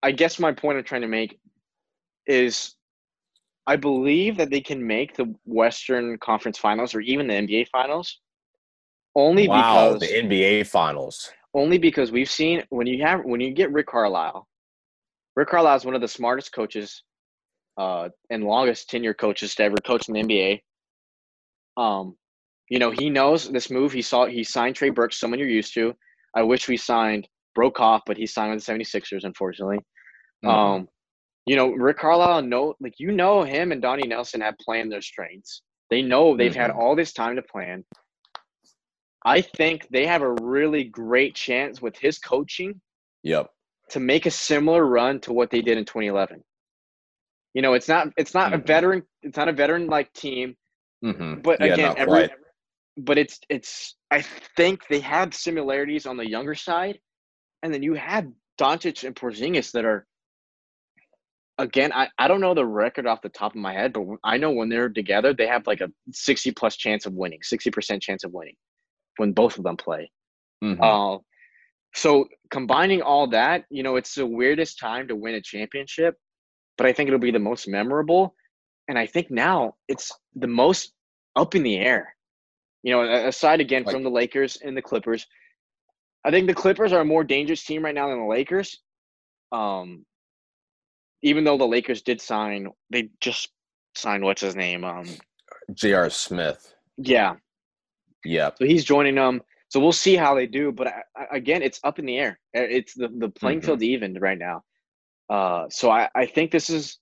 [0.03, 1.41] I guess my point I'm trying to make
[2.27, 2.77] is
[3.67, 8.21] I believe that they can make the Western Conference Finals or even the NBA Finals
[9.15, 11.31] only wow, because the NBA Finals.
[11.55, 14.47] only because we've seen when you have when you get Rick Carlisle,
[15.37, 17.03] Rick Carlisle is one of the smartest coaches
[17.79, 20.61] uh, and longest tenure coaches to ever coach in the NBA.
[21.77, 22.17] Um,
[22.69, 23.93] you know, he knows this move.
[23.93, 25.95] He saw he signed Trey Burke, someone you're used to.
[26.35, 29.79] I wish we signed Broekhoff, but he signed with the 76ers, unfortunately.
[30.45, 30.49] Mhm.
[30.49, 30.89] Um,
[31.47, 35.03] you know, Rick Carlisle know like you know him and Donnie Nelson have planned their
[35.03, 35.63] strengths.
[35.91, 36.79] They know they've had Mhm.
[36.79, 37.85] all this time to plan.
[39.25, 42.81] I think they have a really great chance with his coaching
[43.23, 43.51] Yep.
[43.91, 46.43] to make a similar run to what they did in 2011.
[47.55, 48.67] You know, it's not it's not a Mhm.
[48.67, 50.57] veteran it's not a veteran like team,
[51.03, 52.31] hmm but yeah, again, every quite.
[52.97, 56.99] but it's it's I think they have similarities on the younger side,
[57.63, 58.27] and then you have
[58.59, 60.07] Doncic and Porzingis that are.
[61.59, 64.39] Again, I, I don't know the record off the top of my head, but I
[64.39, 68.03] know when they're together, they have like a sixty plus chance of winning, sixty percent
[68.03, 68.57] chance of winning,
[69.17, 70.11] when both of them play.
[70.63, 70.79] Mhm.
[70.81, 71.19] Uh,
[71.95, 76.17] So combining all that, you know, it's the weirdest time to win a championship,
[76.79, 78.35] but I think it'll be the most memorable.
[78.89, 80.95] And I think now it's the most
[81.37, 82.17] up in the air.
[82.83, 85.27] You know, aside again Like- from the Lakers and the Clippers,
[86.25, 88.81] I think the Clippers are a more dangerous team right now than the Lakers.
[89.53, 90.07] Um,
[91.21, 93.51] even though the Lakers did sign, they just
[93.95, 94.83] signed what's his name?
[94.85, 95.07] Um,
[95.75, 96.09] J.R.
[96.09, 96.75] Smith.
[96.97, 97.37] yeah,
[98.25, 98.57] Yep.
[98.59, 99.43] so he's joining them.
[99.69, 100.71] So we'll see how they do.
[100.73, 102.39] But I, I- again, it's up in the air.
[102.57, 103.65] Uh, It's the the playing Mhm.
[103.65, 104.63] field's even right now.
[105.31, 106.99] Uh, so I, I think this is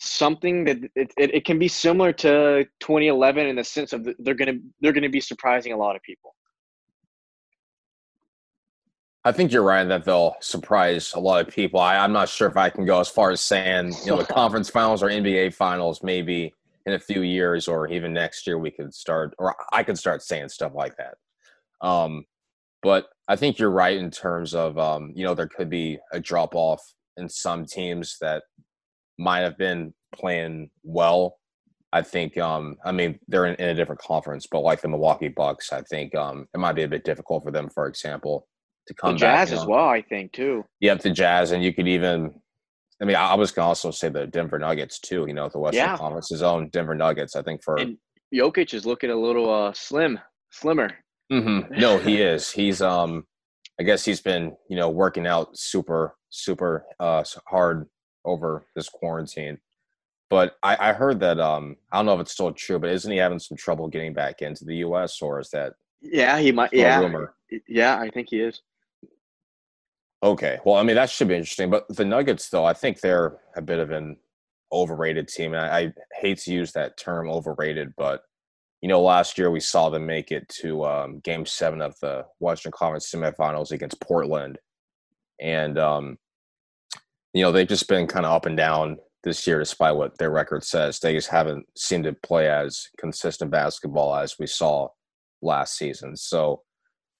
[0.00, 4.34] something that it, it, it can be similar to 2011 in the sense of they're
[4.34, 6.34] gonna they're gonna be surprising a lot of people.
[9.24, 11.78] I think you're right that they'll surprise a lot of people.
[11.78, 14.24] I, I'm not sure if I can go as far as saying, you know, the
[14.40, 16.52] conference finals or NBA finals, maybe
[16.86, 20.22] in a few years or even next year, we could start, or I could start
[20.22, 21.14] saying stuff like that.
[21.86, 22.24] Um,
[22.82, 26.20] but I think you're right in terms of, um, you know, there could be a
[26.20, 26.82] drop off
[27.16, 28.42] in some teams that
[29.18, 31.38] might have been playing well.
[31.92, 35.28] I think, um, I mean, they're in, in a different conference, but like the Milwaukee
[35.28, 38.48] Bucks, I think um, it might be a bit difficult for them, for example,
[38.86, 39.20] to come back.
[39.20, 39.70] Jazz you as know.
[39.70, 40.64] well, I think too.
[40.80, 42.34] Yep, the Jazz, and you could even.
[43.02, 45.24] I mean, I was gonna also say the Denver Nuggets too.
[45.26, 45.96] You know, the Western Yeah.
[45.96, 47.34] Conference's own Denver Nuggets.
[47.34, 47.98] I think for And
[48.32, 50.88] Jokic is looking a little uh slim, slimmer.
[51.32, 51.68] Mhm.
[51.78, 52.50] no, he is.
[52.52, 53.26] He's um,
[53.80, 57.88] I guess he's been you know working out super super uh hard
[58.24, 59.58] over this quarantine.
[60.30, 63.10] But I, I heard that um, I don't know if it's still true, but isn't
[63.10, 65.20] he having some trouble getting back into the U.S.
[65.20, 66.72] or is that Yeah, he might.
[66.72, 67.34] Yeah, rumor?
[67.68, 68.62] yeah, I think he is.
[70.22, 70.60] Okay.
[70.64, 71.68] Well, I mean, that should be interesting.
[71.70, 74.16] But the Nuggets, though, I think they're a bit of an
[74.72, 75.52] overrated team.
[75.52, 78.22] And I, I hate to use that term overrated, but,
[78.80, 82.24] you know, last year we saw them make it to um, game seven of the
[82.38, 84.58] Western Conference semifinals against Portland.
[85.40, 86.18] And, um,
[87.34, 90.30] you know, they've just been kind of up and down this year, despite what their
[90.30, 91.00] record says.
[91.00, 94.88] They just haven't seemed to play as consistent basketball as we saw
[95.42, 96.16] last season.
[96.16, 96.62] So,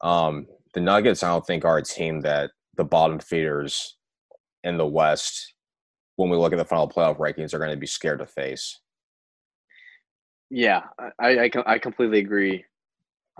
[0.02, 3.96] um, the Nuggets, I don't think, are a team that the bottom feeders
[4.64, 5.54] in the West,
[6.16, 8.80] when we look at the final playoff rankings, are going to be scared to face.
[10.50, 10.82] Yeah,
[11.18, 12.64] I I, I completely agree.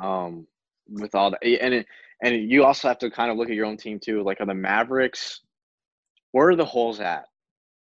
[0.02, 0.46] Um,
[0.88, 1.86] with all that, and it,
[2.22, 4.22] and you also have to kind of look at your own team too.
[4.22, 5.40] Like, are the Mavericks?
[6.32, 7.26] Where are the holes at?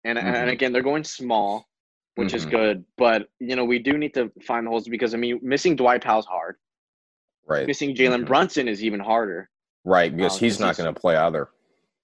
[0.04, 0.52] And and Mhm.
[0.52, 1.68] again, they're going small,
[2.14, 2.50] which is Mhm.
[2.50, 2.84] good.
[2.96, 6.02] But you know, we do need to find the holes because I mean, missing Dwight
[6.02, 6.56] Powell's hard.
[7.46, 7.66] Right.
[7.66, 8.26] Missing Jalen Mhm.
[8.26, 9.50] Brunson is even harder.
[9.88, 11.48] Right, because Um, he's not going to play either.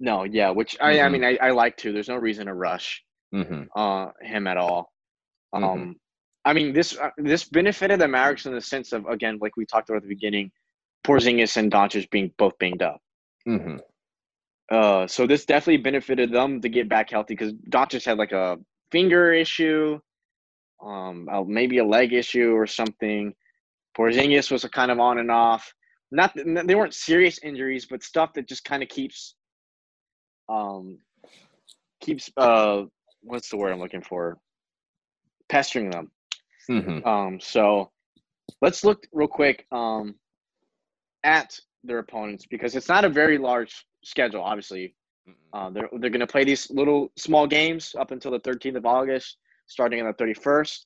[0.01, 1.13] No, yeah, which I I Mhm.
[1.13, 1.93] mean I, I like to.
[1.93, 3.05] There's no reason to rush.
[3.33, 4.93] hmm uh him at all.
[5.53, 5.95] Um Mhm.
[6.45, 9.67] I mean this uh, this benefited the Mavericks in the sense of again like we
[9.67, 10.51] talked about at the beginning,
[11.07, 13.01] Porzingis and Doncic being both banged up.
[13.45, 13.77] hmm
[14.71, 18.59] Uh so this definitely benefited them to get back healthy because Doncic had like a
[18.93, 19.99] finger issue,
[20.81, 23.35] um maybe a leg issue or something.
[23.97, 25.65] Porzingis was a kind of on and off.
[26.15, 29.35] Not they weren't serious injuries, but stuff that just kind of keeps
[30.49, 30.99] um
[32.01, 32.83] keeps uh
[33.23, 34.39] what's the word I'm looking for?
[35.49, 36.11] Pestering them.
[36.69, 37.91] hmm Um, so
[38.61, 40.15] let's look real quick um,
[41.25, 44.43] at their opponents because it's not a very large schedule.
[44.43, 44.95] Obviously,
[45.53, 48.87] uh, they're they're going to play these little small games up until the 13th of
[48.87, 50.85] August, starting on the 31st,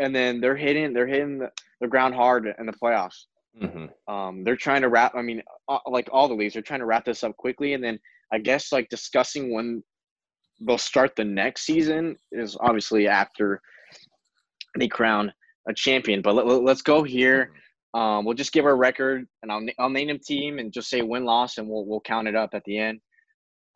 [0.00, 1.50] and then they're hitting they're hitting the,
[1.80, 3.26] the ground hard in the playoffs.
[3.60, 5.14] Hmm Um, they're trying to wrap.
[5.14, 7.82] I mean, uh, like all the leagues, they're trying to wrap this up quickly, and
[7.82, 7.98] then
[8.32, 9.82] I guess like discussing when
[10.60, 13.60] they'll start the next season is obviously after
[14.78, 15.32] they crown
[15.68, 16.22] a champion.
[16.22, 17.52] But let, let, us go here.
[17.94, 21.02] Um, we'll just give our record, and I'll I'll name them team and just say
[21.02, 23.00] win loss, and we'll we'll count it up at the end.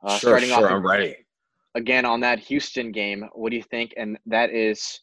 [0.07, 1.16] Uh, sure, starting sure, off I'm ready.
[1.75, 3.25] again on that Houston game.
[3.35, 3.95] What do you think?
[3.97, 5.01] And that is,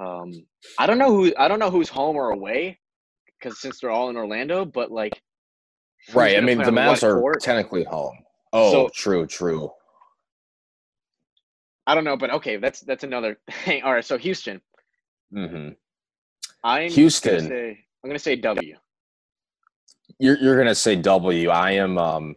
[0.00, 0.32] um,
[0.78, 2.78] I don't know who I don't know who's home or away,
[3.38, 5.20] because since they're all in Orlando, but like,
[6.14, 6.36] Right.
[6.36, 7.40] I mean, the Mavs are court?
[7.42, 8.16] technically home.
[8.52, 9.70] Oh, So- true, true.
[11.86, 13.82] I don't know, but okay, that's that's another thing.
[13.82, 14.60] All right, so Houston,
[15.32, 15.70] hmm
[16.64, 17.36] I'm Houston.
[17.36, 18.76] Gonna say, I'm gonna say W.
[20.18, 21.48] You're you're gonna say W.
[21.48, 21.96] I am.
[21.98, 22.36] Um,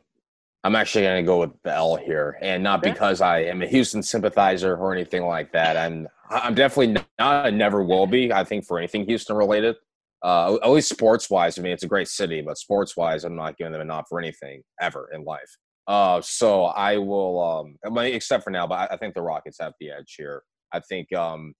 [0.63, 2.91] I'm actually gonna go with the L here, and not Okay.
[2.91, 5.75] because I am a Houston sympathizer or anything like that.
[5.75, 7.47] I'm I'm definitely not.
[7.47, 8.31] and never will be.
[8.31, 9.75] I think for anything Houston related,
[10.23, 11.57] uh, at least sports wise.
[11.57, 14.05] I mean, it's a great city, but sports wise, I'm not giving them a nod
[14.07, 15.57] for anything ever in life.
[15.87, 19.21] Uh, so I will, um, I mean, except for now, but I, I think the
[19.21, 20.43] Rockets have the edge here.
[20.71, 21.53] I think, um,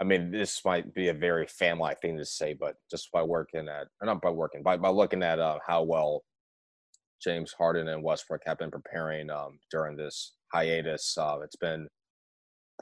[0.00, 3.68] I mean, this might be a very fan-like thing to say, but just by working
[3.68, 6.22] at, or not by working, by by looking at uh, how well
[7.20, 11.16] James Harden and Westbrook have been preparing um, during this hiatus.
[11.18, 11.88] Uh, it's been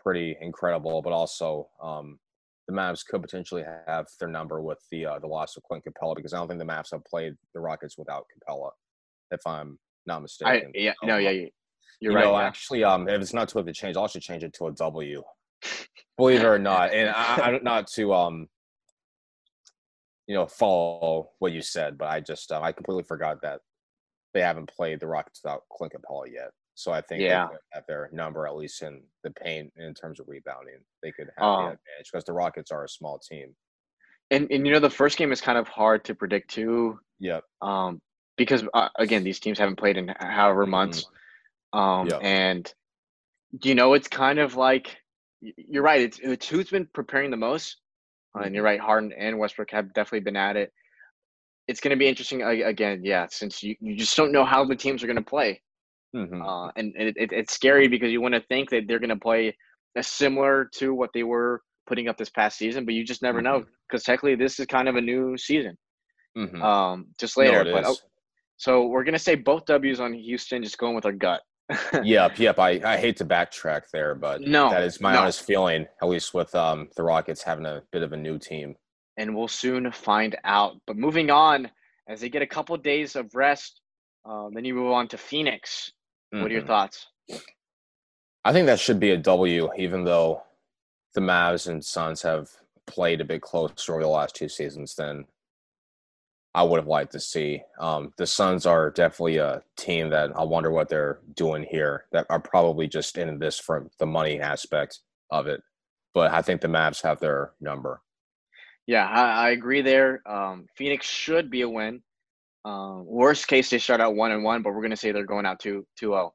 [0.03, 2.19] pretty incredible, but also um,
[2.69, 6.17] the Mavs could potentially have their number with the uh, the loss of Clint Capela
[6.17, 8.71] because I don't think the Mavs have played the Rockets without Capela,
[9.31, 10.73] if I'm not I, mistaken.
[10.75, 11.51] yeah, So, no, yeah, um, you-
[12.01, 12.25] you're you right.
[12.25, 12.45] know, yeah.
[12.45, 14.73] actually, um, if it's not too late to change, I'll actually change it to a
[14.73, 15.23] W.
[16.19, 18.49] Believe it or not, and I, I not to um,
[20.27, 23.61] you know, follow what you said, but I just uh, I completely forgot that
[24.35, 26.51] they haven't played the Rockets without Clint Capela yet.
[26.77, 27.49] So I think Yeah.
[27.49, 30.79] they have their number at least in the paint in terms of rebounding.
[31.03, 33.57] They could have Um, the advantage because the Rockets are a small team.
[34.31, 37.45] And and you know the first game is kind of hard to predict too, Yep.
[37.63, 38.01] um,
[38.37, 40.71] because uh, again these teams haven't played in however Mhm.
[40.71, 41.07] months,
[41.73, 42.23] um, Yep.
[42.23, 42.75] and
[43.63, 44.99] you know it's kind of like
[45.41, 46.03] you're right.
[46.03, 47.81] It's it's who's been preparing the most,
[48.35, 48.65] uh, and you're Mm-hmm.
[48.65, 48.81] right.
[48.81, 50.73] Harden and Westbrook have definitely been at it.
[51.69, 54.77] It's going to be interesting again, yeah, since you, you just don't know how the
[54.77, 55.63] teams are going to play,
[56.15, 56.41] Mhm.
[56.45, 59.17] uh, and it, it, it's scary because you want to think that they're going to
[59.17, 59.57] play
[59.97, 63.41] as similar to what they were putting up this past season, but you just never
[63.43, 63.71] know Mm-hmm.
[63.89, 65.77] because technically this is kind of a new season.
[66.37, 66.63] Mhm.
[66.63, 67.97] Um, just No, later, it but oh,
[68.57, 71.43] so we're gonna say both W's on Houston, just going with our gut.
[72.05, 72.59] yep, yep.
[72.59, 75.21] I, I hate to backtrack there, but No, that is my no.
[75.23, 78.75] honest feeling, at least with um the Rockets having a bit of a new team.
[79.19, 80.77] and we'll soon find out.
[80.87, 81.71] But moving on,
[82.09, 83.81] as they get a couple days of rest,
[84.27, 85.91] um, then you move on to Phoenix.
[86.41, 86.67] What are your Mhm.
[86.67, 87.07] thoughts?
[88.45, 90.45] I think that should be a W, even though
[91.15, 92.51] the Mavs and Suns have
[92.87, 95.27] played a bit closer over the last two seasons than
[96.55, 97.63] I would have liked to see.
[97.79, 102.07] Um, the Suns are definitely a team that I wonder what they're doing here.
[102.13, 105.63] That are probably just in this for the money aspect of it.
[106.15, 108.01] But I think the Mavs have their number.
[108.87, 110.23] Yeah, I, I agree there.
[110.27, 112.03] Um, Phoenix should be a win.
[112.67, 115.47] Um, worst case, they start out one and one, but we're gonna say they're going
[115.47, 116.35] out 2 2 0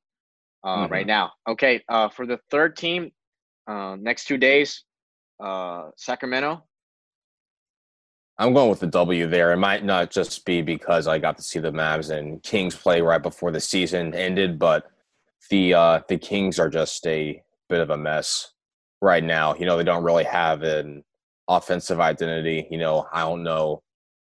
[0.63, 1.33] uh, right now.
[1.47, 3.11] Okay, uh, for the third team,
[3.67, 4.85] uh, next two days,
[5.43, 6.63] uh, Sacramento.
[8.37, 9.51] I'm going with the W there.
[9.51, 13.01] It might not just be because I got to see the Mavs and Kings play
[13.01, 14.89] right before the season ended, but
[15.49, 18.53] the uh, the Kings are just a bit of a mess
[19.01, 19.53] right now.
[19.55, 21.03] You know, they don't really have an
[21.49, 22.67] offensive identity.
[22.71, 23.83] You know, I don't know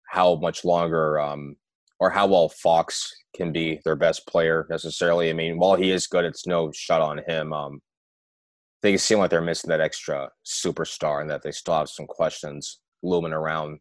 [0.08, 1.56] how much longer um,
[2.03, 5.29] or how well Fox can be their best player necessarily.
[5.29, 7.53] I mean, while he is good, it's no shot on him.
[7.53, 7.79] Um,
[8.81, 12.81] they seem like they're missing that extra superstar and that they still have some questions
[13.03, 13.79] looming around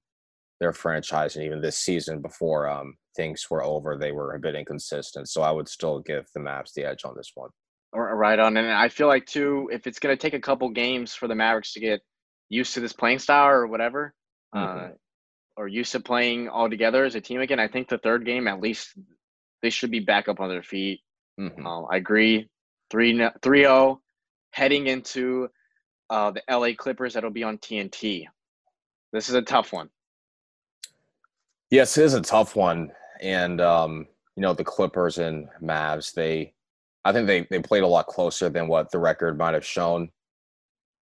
[0.60, 4.54] their franchise and even this season before um, things were over they were a bit
[4.54, 7.50] inconsistent so i would still give the Mavs the edge on this one
[7.94, 11.28] Right on, and I feel like too, if it's gonna take a couple games for
[11.28, 12.00] the Mavericks to get
[12.48, 14.14] used to this playing style or whatever,
[14.56, 14.88] uh,
[15.56, 18.48] Or used to playing all together as a team again, I think the third game
[18.48, 18.96] at least
[19.62, 21.00] they should be back up on their feet.
[21.38, 21.64] Mhm.
[21.64, 22.48] Um, I agree.
[22.90, 23.98] 3 3-0
[24.52, 25.48] heading into
[26.10, 28.26] uh, the LA Clippers that'll be on TNT.
[29.12, 29.88] This is a tough one.
[31.70, 36.52] yes it is a tough one and um, you know the clippers and mavs they
[37.04, 40.10] i think they, they played a lot closer than what the record might have shown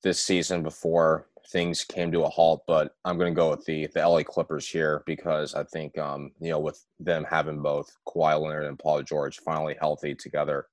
[0.03, 3.87] this season before things came to a halt but i'm going to go with the
[3.95, 8.41] the la clippers here because i think um, you know with them having both Kawhi
[8.41, 10.67] leonard and paul george finally healthy together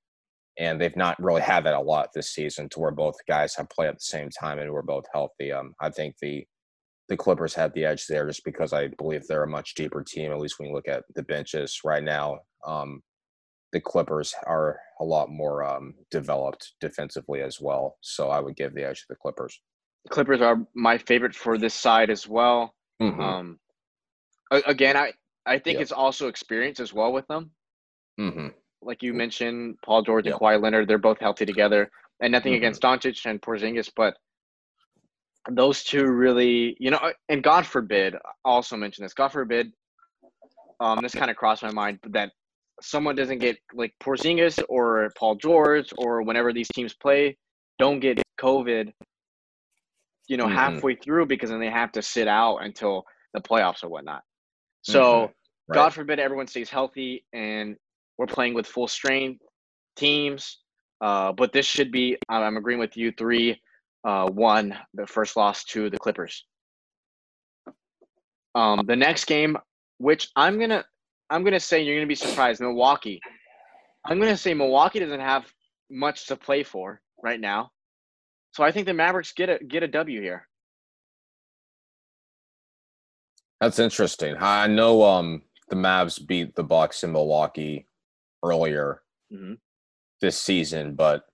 [0.57, 3.69] and they've not really had that a lot this season to where both guys have
[3.69, 5.51] played at the same time and were both healthy.
[5.51, 6.45] Um, I think the
[7.09, 10.31] the Clippers have the edge there just because I believe they're a much deeper team.
[10.31, 13.01] At least when you look at the benches right now, um,
[13.73, 17.97] the Clippers are a lot more um, developed defensively as well.
[18.01, 19.59] So I would give the edge to the Clippers.
[20.09, 22.75] Clippers are my favorite for this side as well.
[23.01, 23.19] Mhm.
[23.19, 23.59] Um,
[24.51, 25.13] again, I
[25.45, 25.81] I think Yeah.
[25.81, 27.51] it's also experience as well with them.
[28.17, 28.53] Mhm.
[28.81, 30.33] Like you mentioned, Paul George Yeah.
[30.33, 31.91] and Kawhi Leonard, they're both healthy together.
[32.21, 32.57] And nothing Mhm.
[32.57, 34.15] against Doncic and Porzingis, but
[35.49, 39.13] those two really, you know, and God forbid, I also mention this.
[39.13, 39.73] God forbid,
[40.79, 42.31] um, this kind of crossed my mind that
[42.81, 47.38] someone doesn't get like Porzingis or Paul George or whenever these teams play,
[47.80, 48.93] don't get COVID.
[50.34, 50.55] You know, Mhm.
[50.55, 54.23] halfway through because then they have to sit out until the playoffs or whatnot.
[54.81, 55.27] So.
[55.27, 55.34] Mhm.
[55.69, 55.75] Right.
[55.75, 57.77] God forbid everyone stays healthy and
[58.17, 59.41] we're playing with full strength
[59.95, 60.59] teams.
[60.99, 63.61] Uh, but this should be, I'm I'm agreeing with you, three,
[64.03, 66.45] uh, one, the first loss to the Clippers.
[68.55, 69.55] Um, the next game,
[69.99, 70.84] which I'm gonna,
[71.29, 73.21] I'm gonna say you're gonna be surprised, Milwaukee.
[74.05, 75.45] I'm gonna say Milwaukee doesn't have
[75.89, 77.71] much to play for right now,
[78.54, 80.47] so I think the Mavericks get a get a W here.
[83.60, 84.36] That's interesting.
[84.39, 87.88] I know um, the Mavs beat the Bucks in Milwaukee
[88.43, 89.01] earlier
[89.32, 89.58] Mhm.
[90.22, 91.26] this season, but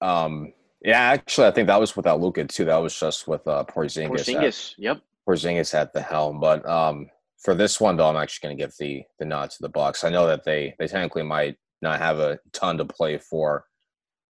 [0.00, 0.52] um,
[0.84, 2.64] yeah, actually, I think that was without Luka too.
[2.64, 4.20] That was just with uh, Porzingis.
[4.20, 4.74] at- Porzingis.
[4.78, 5.00] Yep.
[5.28, 6.40] Porzingis at the helm.
[6.40, 9.56] But um, for this one, though, I'm actually going to give the the nod to
[9.62, 10.02] the Bucks.
[10.02, 13.66] I know that they they technically might not have a ton to play for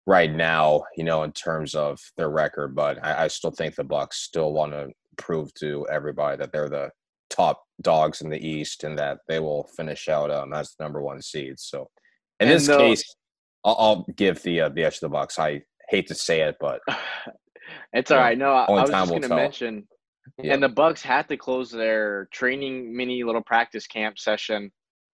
[0.07, 3.85] right now, you know, in terms of their record, but I, I still think the
[3.85, 6.91] Bucks still want to prove to everybody that they're the
[7.31, 11.01] top dogs in the East and that they will finish out um, as the number
[11.03, 11.59] one seed.
[11.59, 11.89] So
[12.41, 13.15] in And this the- case,
[13.65, 15.39] I'll, I'll give the uh, the edge to the Bucks.
[15.39, 16.81] I hate to say it, but
[17.93, 18.23] it's all Yeah.
[18.25, 18.39] right.
[18.39, 19.87] No, I, I was just going to mention,
[20.43, 20.55] yeah.
[20.55, 24.73] and the Bucks had to close their training mini little practice camp session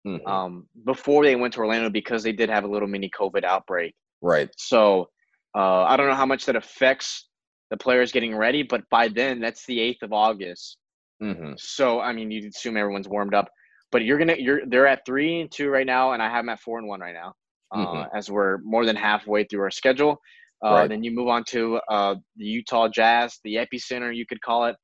[0.05, 0.27] Mhm.
[0.27, 3.95] um, before they went to Orlando because they did have a little mini COVID outbreak.
[4.23, 4.49] Right.
[4.57, 5.09] So
[5.55, 7.29] uh, I don't know how much that affects
[7.71, 10.77] the players getting ready, but by then that's the eighth of August.
[11.21, 13.49] hmm So I mean, you'd assume everyone's warmed up,
[13.91, 16.49] but you're gonna you're they're at three and two right now, and I have them
[16.49, 17.33] at four and one right now.
[17.71, 18.09] Uh, Mhm.
[18.15, 20.19] As we're more than halfway through our schedule,
[20.65, 20.89] uh, Right.
[20.89, 24.75] then you move on to uh, the Utah Jazz, the epicenter you could call it,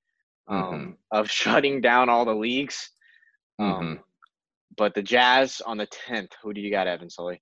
[0.48, 0.98] um, Mhm.
[1.12, 2.92] of shutting down all the leagues.
[3.60, 4.04] Um,
[4.78, 7.42] but the Jazz on the tenth, who do you got, Evan Sully?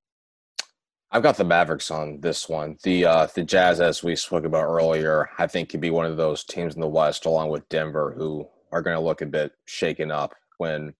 [1.11, 2.77] I've got the Mavericks on this one.
[2.83, 6.17] The uh, the Jazz, as we spoke about earlier, I think could be one of
[6.17, 9.53] those teams in the West, along with Denver, who are going to look a bit
[9.65, 10.93] shaken up when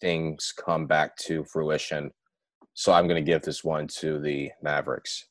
[0.00, 2.12] things come back to fruition.
[2.74, 5.26] So I'm going to give this one to the Mavericks.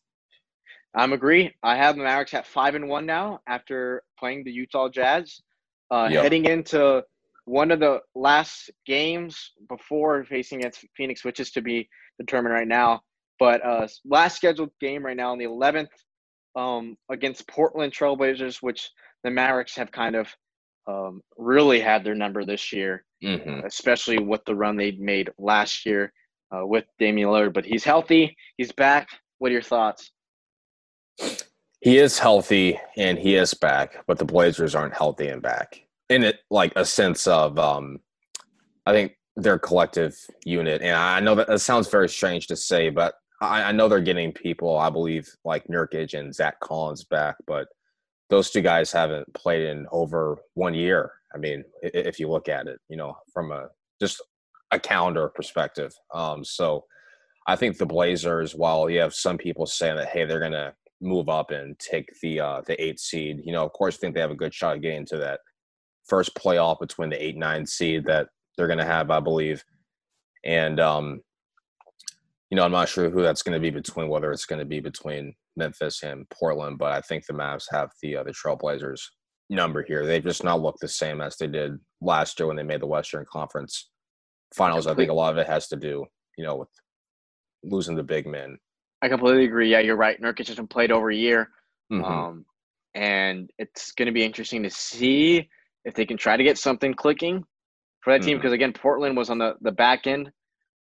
[0.94, 1.56] I'm agree.
[1.64, 5.42] I have the Mavericks at five and one now after playing the Utah Jazz.
[5.92, 6.24] Uh, Yep.
[6.24, 7.04] Heading into
[7.46, 11.90] one of the last games before facing against Phoenix, which is to be
[12.20, 13.02] determined right now.
[13.40, 15.88] But uh, last scheduled game right now on the 11th
[16.56, 18.90] um, against Portland Trailblazers, which
[19.24, 20.28] the Mavericks have kind of
[20.88, 25.86] um, really had their number this year hmm especially with the run they made last
[25.86, 26.12] year
[26.56, 27.54] uh, with Damian Lillard.
[27.54, 28.36] But he's healthy.
[28.58, 29.10] He's back.
[29.40, 30.12] What are your thoughts?
[31.82, 35.82] He is healthy and he is back, but the Blazers aren't healthy and back.
[36.10, 38.00] In it, like a sense of, um,
[38.86, 40.82] I think their collective unit.
[40.82, 44.02] And I know that, that sounds very strange to say, but I, I know they're
[44.02, 44.78] getting people.
[44.78, 47.68] I believe like Nurkic and Zach Collins back, but
[48.30, 51.12] those two guys haven't played in over one year.
[51.34, 53.70] I mean, if you look at it, you know, from a
[54.00, 54.22] just
[54.72, 55.94] a calendar perspective.
[56.14, 56.86] Um, so
[57.48, 61.30] I think the Blazers, while you have some people saying that, hey, they're gonna move
[61.30, 63.42] up and take the uh, the eight seed.
[63.44, 65.40] You know, of course, I think they have a good shot at getting to that
[66.08, 69.64] first playoff between the eight nine seed that they're going to have, I believe.
[70.44, 71.22] And um,
[72.50, 74.66] you know, I'm not sure who that's going to be between, whether it's going to
[74.66, 79.02] be between Memphis and Portland, but I think the Mavs have the uh, the Trailblazers
[79.50, 80.06] number here.
[80.06, 82.88] They've just not looked the same as they did last year when they made the
[82.88, 83.90] Western Conference
[84.56, 84.88] Finals.
[84.88, 86.06] I think a lot of it has to do,
[86.38, 86.70] you know, with
[87.64, 88.58] losing the big men.
[89.02, 89.70] I completely agree.
[89.70, 90.20] Yeah, you're right.
[90.22, 91.50] Nurkic hasn't played over a year.
[91.92, 92.04] Mhm.
[92.04, 92.46] Um,
[92.96, 95.48] and it's going to be interesting to see
[95.86, 97.44] if they can try to get something clicking
[98.02, 98.38] for that team.
[98.38, 98.42] Mhm.
[98.42, 100.32] Because again, Portland was on the, the back end,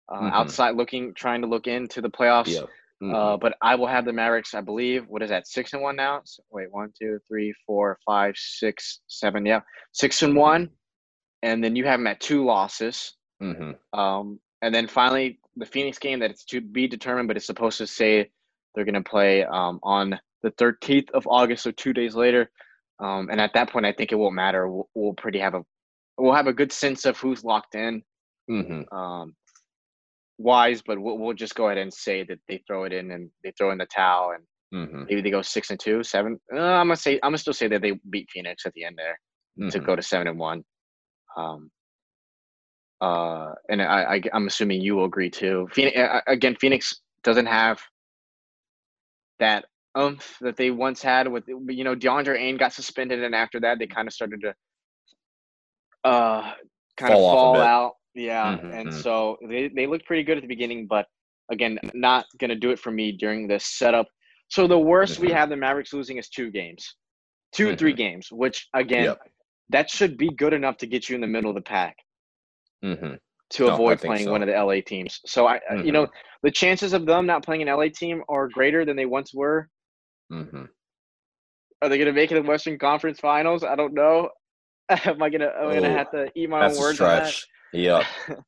[0.10, 0.32] uh, Mhm.
[0.34, 2.47] outside looking, trying to look into the playoffs.
[2.47, 2.62] yeah.
[3.01, 3.14] Mhm.
[3.14, 4.53] Uh, but I will have the Mavericks.
[4.53, 5.06] I believe.
[5.08, 5.47] What is that?
[5.47, 6.20] Six and one now.
[6.20, 9.45] S- Wait, one, two, three, four, five, six, seven.
[9.45, 10.70] Yeah, six and one.
[11.43, 13.16] And then you have them at two losses.
[13.41, 13.78] Mhm.
[13.93, 17.78] Um, and then finally, the Phoenix game that it's to be determined, but it's supposed
[17.80, 18.32] to say
[18.74, 22.49] they're going to play um, on the 13th of August, so two days later.
[22.99, 24.70] Um, and at that point, I think it won't matter.
[24.70, 25.66] We'll, we'll pretty have a
[26.18, 28.01] we'll have a good sense of who's locked in,
[28.49, 28.86] Mhm.
[28.93, 29.36] um,
[30.38, 30.81] wise.
[30.81, 33.51] But we'll, we'll just go ahead and say that they throw it in and they
[33.57, 35.05] throw in the towel, and Mhm.
[35.07, 36.39] maybe they go six and two, seven.
[36.53, 38.97] Uh, I'm gonna say I'm gonna still say that they beat Phoenix at the end
[38.97, 39.19] there
[39.69, 39.86] to Mhm.
[39.86, 40.63] go to seven and one.
[41.38, 41.71] Um,
[43.01, 45.67] uh, and I, I, I'm assuming you will agree too.
[45.73, 47.81] Phoenix, again, Phoenix doesn't have
[49.39, 49.65] that
[49.95, 53.79] umph that they once had with you know DeAndre Ayton got suspended, and after that
[53.79, 54.55] they kind of started to
[56.03, 56.53] uh
[56.97, 57.93] kind Fall of fall out.
[58.16, 59.01] Yeah, and Mhm.
[59.03, 61.05] so they they looked pretty good at the beginning, but
[61.51, 64.07] again, not gonna do it for me during this setup.
[64.47, 65.34] So the worst we Mhm.
[65.34, 66.95] have the Mavericks losing is two games,
[67.51, 67.97] 2 three Mhm.
[67.97, 69.32] games, which again Yep.
[69.70, 71.97] that should be good enough to get you in the middle of the pack
[72.84, 73.20] Mhm.
[73.51, 74.32] to avoid playing so.
[74.32, 75.20] one of the LA teams.
[75.26, 76.07] So I, you know,
[76.43, 79.70] the chances of them not playing an LA team are greater than they once were.
[81.82, 83.63] Are they going to make it in the Western Conference Finals?
[83.63, 84.30] I don't know.
[84.89, 85.51] Am I gonna?
[85.59, 87.34] Am I gonna Oh, have to eat my own words on that?
[87.76, 88.03] Yep.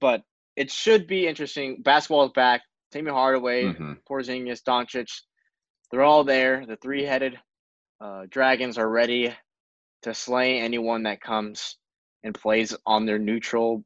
[0.00, 0.22] but
[0.56, 1.82] it should be interesting.
[1.82, 2.62] Basketball is back.
[2.92, 3.98] Timmy Hardaway, Mhm.
[4.08, 5.08] Porzingis, Doncic,
[5.90, 6.64] they're all there.
[6.66, 7.38] The three-headed
[8.00, 9.34] uh, dragons are ready
[10.02, 11.76] to slay anyone that comes
[12.22, 13.84] and plays on their neutral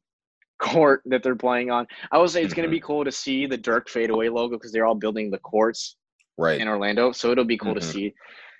[0.59, 1.87] court that they're playing on.
[2.11, 2.71] I would say it's going Mm-hmm.
[2.73, 5.95] to be cool to see the Dirk fadeaway logo because they're all building the courts
[6.37, 6.59] Right.
[6.59, 7.91] in Orlando, so it'll be cool to Mhm.
[7.91, 8.13] see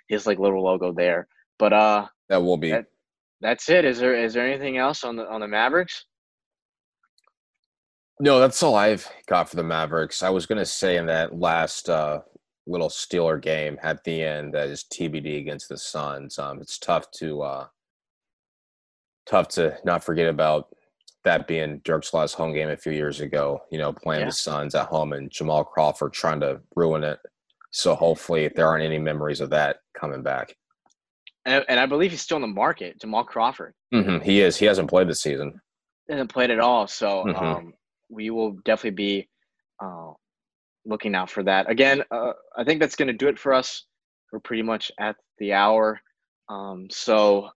[0.08, 1.28] his like little logo there.
[1.58, 2.70] But uh, That will be.
[2.70, 2.86] That-
[3.42, 3.84] that's it.
[3.84, 6.06] Is there is there anything else on the on the Mavericks?
[8.20, 10.22] No, that's all I've got for the Mavericks.
[10.22, 12.20] I was gonna say in that last uh,
[12.66, 16.38] little Steeler game at the end that is TBD against the Suns.
[16.38, 17.66] Um, it's tough to uh,
[19.26, 20.68] tough to not forget about
[21.24, 23.62] that being Dirk's last home game a few years ago.
[23.70, 24.26] You know, playing Yeah.
[24.26, 27.18] the Suns at home and Jamal Crawford trying to ruin it.
[27.72, 30.54] So hopefully, there aren't any memories of that coming back.
[31.44, 33.00] And, and I believe he's still in the market.
[33.00, 34.56] Jamal Crawford hmm He is.
[34.56, 35.60] He hasn't played this season.
[36.08, 37.40] hasn't played at all, so Mhm.
[37.42, 37.74] um,
[38.08, 39.28] we will definitely be
[39.82, 40.12] uh,
[40.84, 41.68] looking out for that.
[41.70, 43.84] Again, uh, I think that's going to do it for us.
[44.32, 46.00] We're pretty much at the hour,
[46.48, 47.50] um, so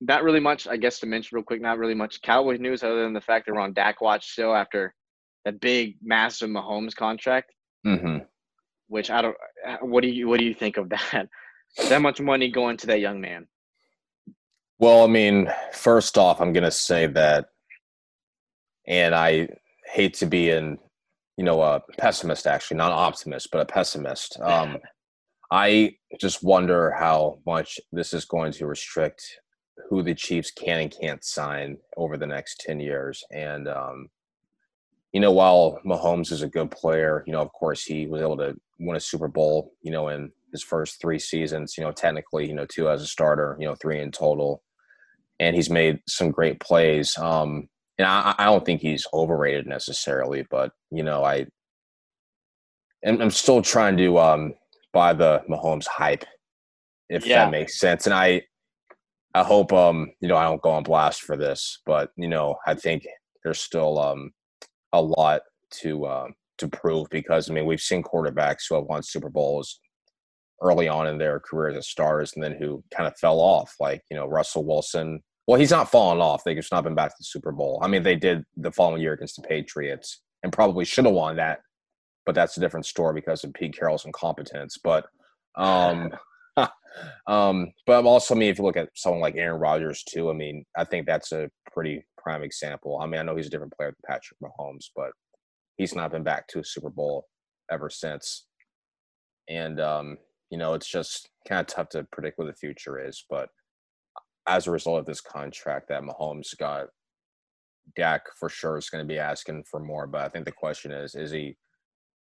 [0.00, 0.66] not really much.
[0.68, 3.46] I guess to mention real quick, not really much Cowboys news other than the fact
[3.46, 4.94] that we're on Dak watch still after
[5.44, 7.52] that big, massive Mahomes contract.
[7.84, 8.18] hmm
[8.88, 9.36] Which I don't.
[9.66, 11.28] uh, What do you What do you think of that?
[11.88, 13.46] That much money going to that young man.
[14.78, 17.46] Well, I mean, first off, I'm going to say that,
[18.86, 19.48] and I
[19.86, 20.78] hate to be in,
[21.36, 24.38] you know, a pessimist, actually, not an optimist, but a pessimist.
[24.42, 24.78] Um,
[25.50, 29.22] I just wonder how much this is going to restrict
[29.88, 33.24] who the Chiefs can and can't sign over the next 10 years.
[33.32, 34.08] And, um,
[35.12, 38.36] you know, while Mahomes is a good player, you know, of course, he was able
[38.36, 42.48] to win a Super Bowl, you know, in his first three seasons, you know, technically,
[42.48, 44.62] you know, two as a starter, you know, three in total.
[45.40, 47.16] And he's made some great plays.
[47.18, 47.68] Um,
[47.98, 51.46] and I, I don't think he's overrated necessarily, but, you know, I,
[53.02, 54.54] and I'm still trying to um,
[54.92, 56.24] buy the Mahomes hype,
[57.08, 57.44] if Yeah.
[57.44, 58.06] that makes sense.
[58.06, 58.42] And I,
[59.34, 62.56] I hope, um, you know, I don't go on blast for this, but you know,
[62.66, 63.06] I think
[63.44, 64.32] there's still um,
[64.92, 65.42] a lot
[65.82, 69.80] to um, to prove because I mean, we've seen quarterbacks who have won Super Bowls
[70.62, 74.02] early on in their careers as stars, and then who kind of fell off, like
[74.10, 75.22] you know, Russell Wilson.
[75.46, 77.80] Well, he's not fallen off; They've just not been back to the Super Bowl.
[77.82, 81.36] I mean, they did the following year against the Patriots, and probably should have won
[81.36, 81.60] that,
[82.26, 84.76] but that's a different story because of Pete Carroll's incompetence.
[84.82, 85.06] But
[85.56, 86.10] um,
[87.26, 90.32] um, but also, I mean, if you look at someone like Aaron Rodgers too, I
[90.32, 92.98] mean, I think that's a pretty prime example.
[93.00, 95.10] I mean, I know he's a different player than Patrick Mahomes, but
[95.76, 97.26] he's not been back to a Super Bowl
[97.70, 98.46] ever since.
[99.48, 100.18] And um,
[100.50, 103.24] you know, it's just kind of tough to predict what the future is.
[103.28, 103.48] But
[104.46, 106.86] as a result of this contract that Mahomes got,
[107.96, 110.06] Dak for sure is going to be asking for more.
[110.06, 111.54] But I think the question is, is he, you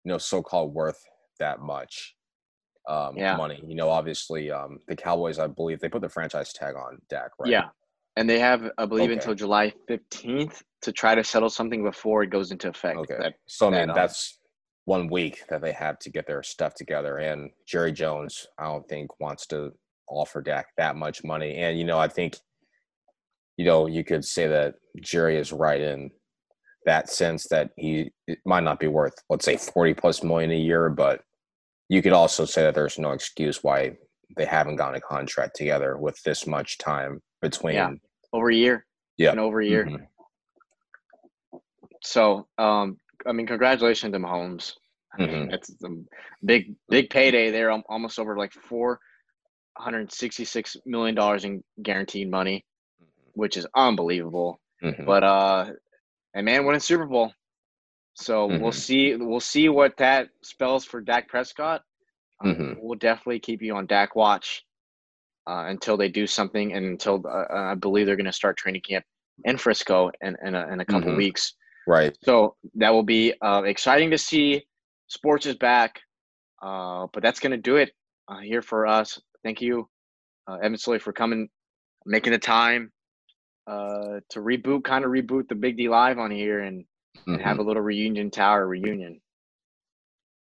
[0.04, 1.00] know, so-called worth
[1.38, 2.14] that much?
[2.88, 3.36] um, Yeah.
[3.36, 3.62] money.
[3.64, 7.30] You know, obviously, um, the Cowboys, I believe, they put the franchise tag on Dak,
[7.38, 7.48] right?
[7.48, 7.68] Yeah,
[8.16, 9.12] and they have, I believe, Okay.
[9.12, 12.98] until July fifteenth to try to settle something before it goes into effect.
[12.98, 13.18] Okay.
[13.20, 14.40] That- so that, mean, um, that's
[14.84, 17.18] one week that they have to get their stuff together.
[17.18, 19.72] And Jerry Jones, I don't think wants to
[20.08, 21.56] offer Dak that much money.
[21.56, 22.36] And you know, I think,
[23.56, 26.10] you know, you could say that Jerry is right in
[26.84, 30.56] that sense that he it might not be worth, let's say, forty plus million a
[30.56, 31.20] year, but
[31.88, 33.96] you could also say that there's no excuse why
[34.36, 37.74] they haven't gotten a contract together with this much time between.
[37.74, 37.90] Yeah.
[38.32, 38.86] over a year.
[39.18, 39.30] Yeah.
[39.30, 39.84] and over a year.
[39.84, 40.06] Mhm.
[42.02, 42.96] So, um,
[43.26, 44.74] I mean, congratulations to Mahomes.
[45.18, 45.52] Mhm.
[45.52, 45.88] It's a
[46.44, 47.70] big, big payday there.
[47.70, 48.98] al- Almost over like four
[49.76, 52.64] hundred sixty-six million dollars in guaranteed money,
[53.34, 54.60] which is unbelievable.
[54.82, 55.04] Mhm.
[55.06, 55.72] But uh,
[56.34, 57.32] and man, won a Super Bowl.
[58.14, 58.74] So we'll Mhm.
[58.74, 59.16] see.
[59.16, 61.82] We'll see what that spells for Dak Prescott.
[62.40, 62.76] Um.
[62.80, 64.64] We'll definitely keep you on Dak watch
[65.46, 68.82] uh, until they do something, and until uh, I believe they're going to start training
[68.82, 69.04] camp
[69.44, 71.16] in Frisco in in a, in a couple Mhm.
[71.18, 71.54] weeks.
[71.86, 72.16] Right.
[72.22, 74.64] So that will be uh, exciting to see.
[75.08, 76.00] Sports is back,
[76.62, 77.92] uh, but that's going to do it
[78.28, 79.20] uh, here for us.
[79.44, 79.88] Thank you,
[80.48, 81.48] uh, Evan Sully, for coming,
[82.06, 82.92] making the time
[83.66, 86.84] uh, to reboot, kind of reboot the Big D Live on here and,
[87.26, 87.42] and Mhm.
[87.42, 89.20] have a little reunion tower reunion.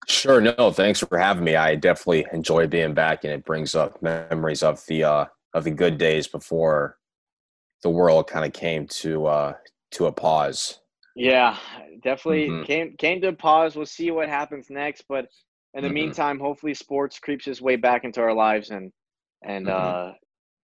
[0.08, 0.42] Sure.
[0.42, 1.56] No, thanks for having me.
[1.56, 5.72] I definitely enjoy being back, and it brings up memories of the uh, of the
[5.72, 6.98] good days before
[7.84, 9.54] the world kind of came to uh,
[9.92, 10.80] to a pause.
[11.16, 11.58] Yeah,
[12.04, 12.66] definitely Mhm.
[12.66, 13.76] came came to a pause.
[13.76, 15.28] We'll see what happens next, but
[15.74, 15.94] in the Mhm.
[15.94, 18.92] meantime, hopefully, sports creeps its way back into our lives, and
[19.44, 19.72] and Mhm.
[19.72, 20.14] uh,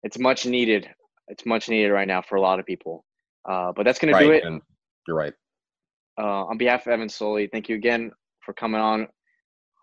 [0.02, 0.88] it's much needed.
[1.28, 3.04] It's much needed right now for a lot of people.
[3.44, 4.44] Uh, but that's gonna do it.
[5.06, 5.34] You're right.
[6.18, 9.08] Uh, on behalf of Evan Soley, thank you again for coming on.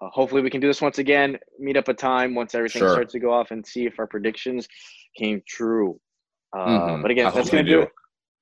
[0.02, 1.38] Uh, hopefully, we can do this once again.
[1.60, 2.89] Meet up a time once everything Sure.
[2.89, 4.68] starts to go off and see if our predictions
[5.18, 6.00] came true.
[6.54, 7.02] Uh, Mhm.
[7.02, 7.82] But again, I that's gonna do do.
[7.82, 7.91] it.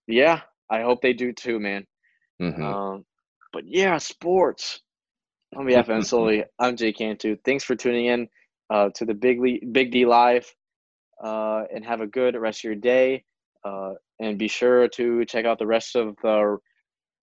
[0.08, 1.86] Yeah, I hope they do too, man.
[2.42, 2.62] Mhm.
[2.62, 3.06] Um,
[3.54, 4.82] but yeah, sports.
[5.56, 7.38] On behalf of Sully, I'm Jay Cantu.
[7.46, 8.28] Thanks for tuning in
[8.70, 10.54] uh, to the Big Le- Big D Live,
[11.24, 13.24] uh, and have a good rest of your day.
[13.64, 16.58] Uh, and be sure to check out the rest of the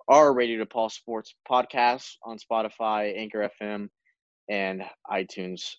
[0.08, 3.88] our Radio to Paul Sports podcast on Spotify, Anchor FM,
[4.48, 5.76] and iTunes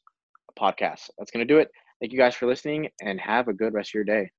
[0.57, 1.09] podcast.
[1.17, 1.69] That's gonna do it.
[1.99, 4.31] Thank you guys for listening, and have a good rest of your day.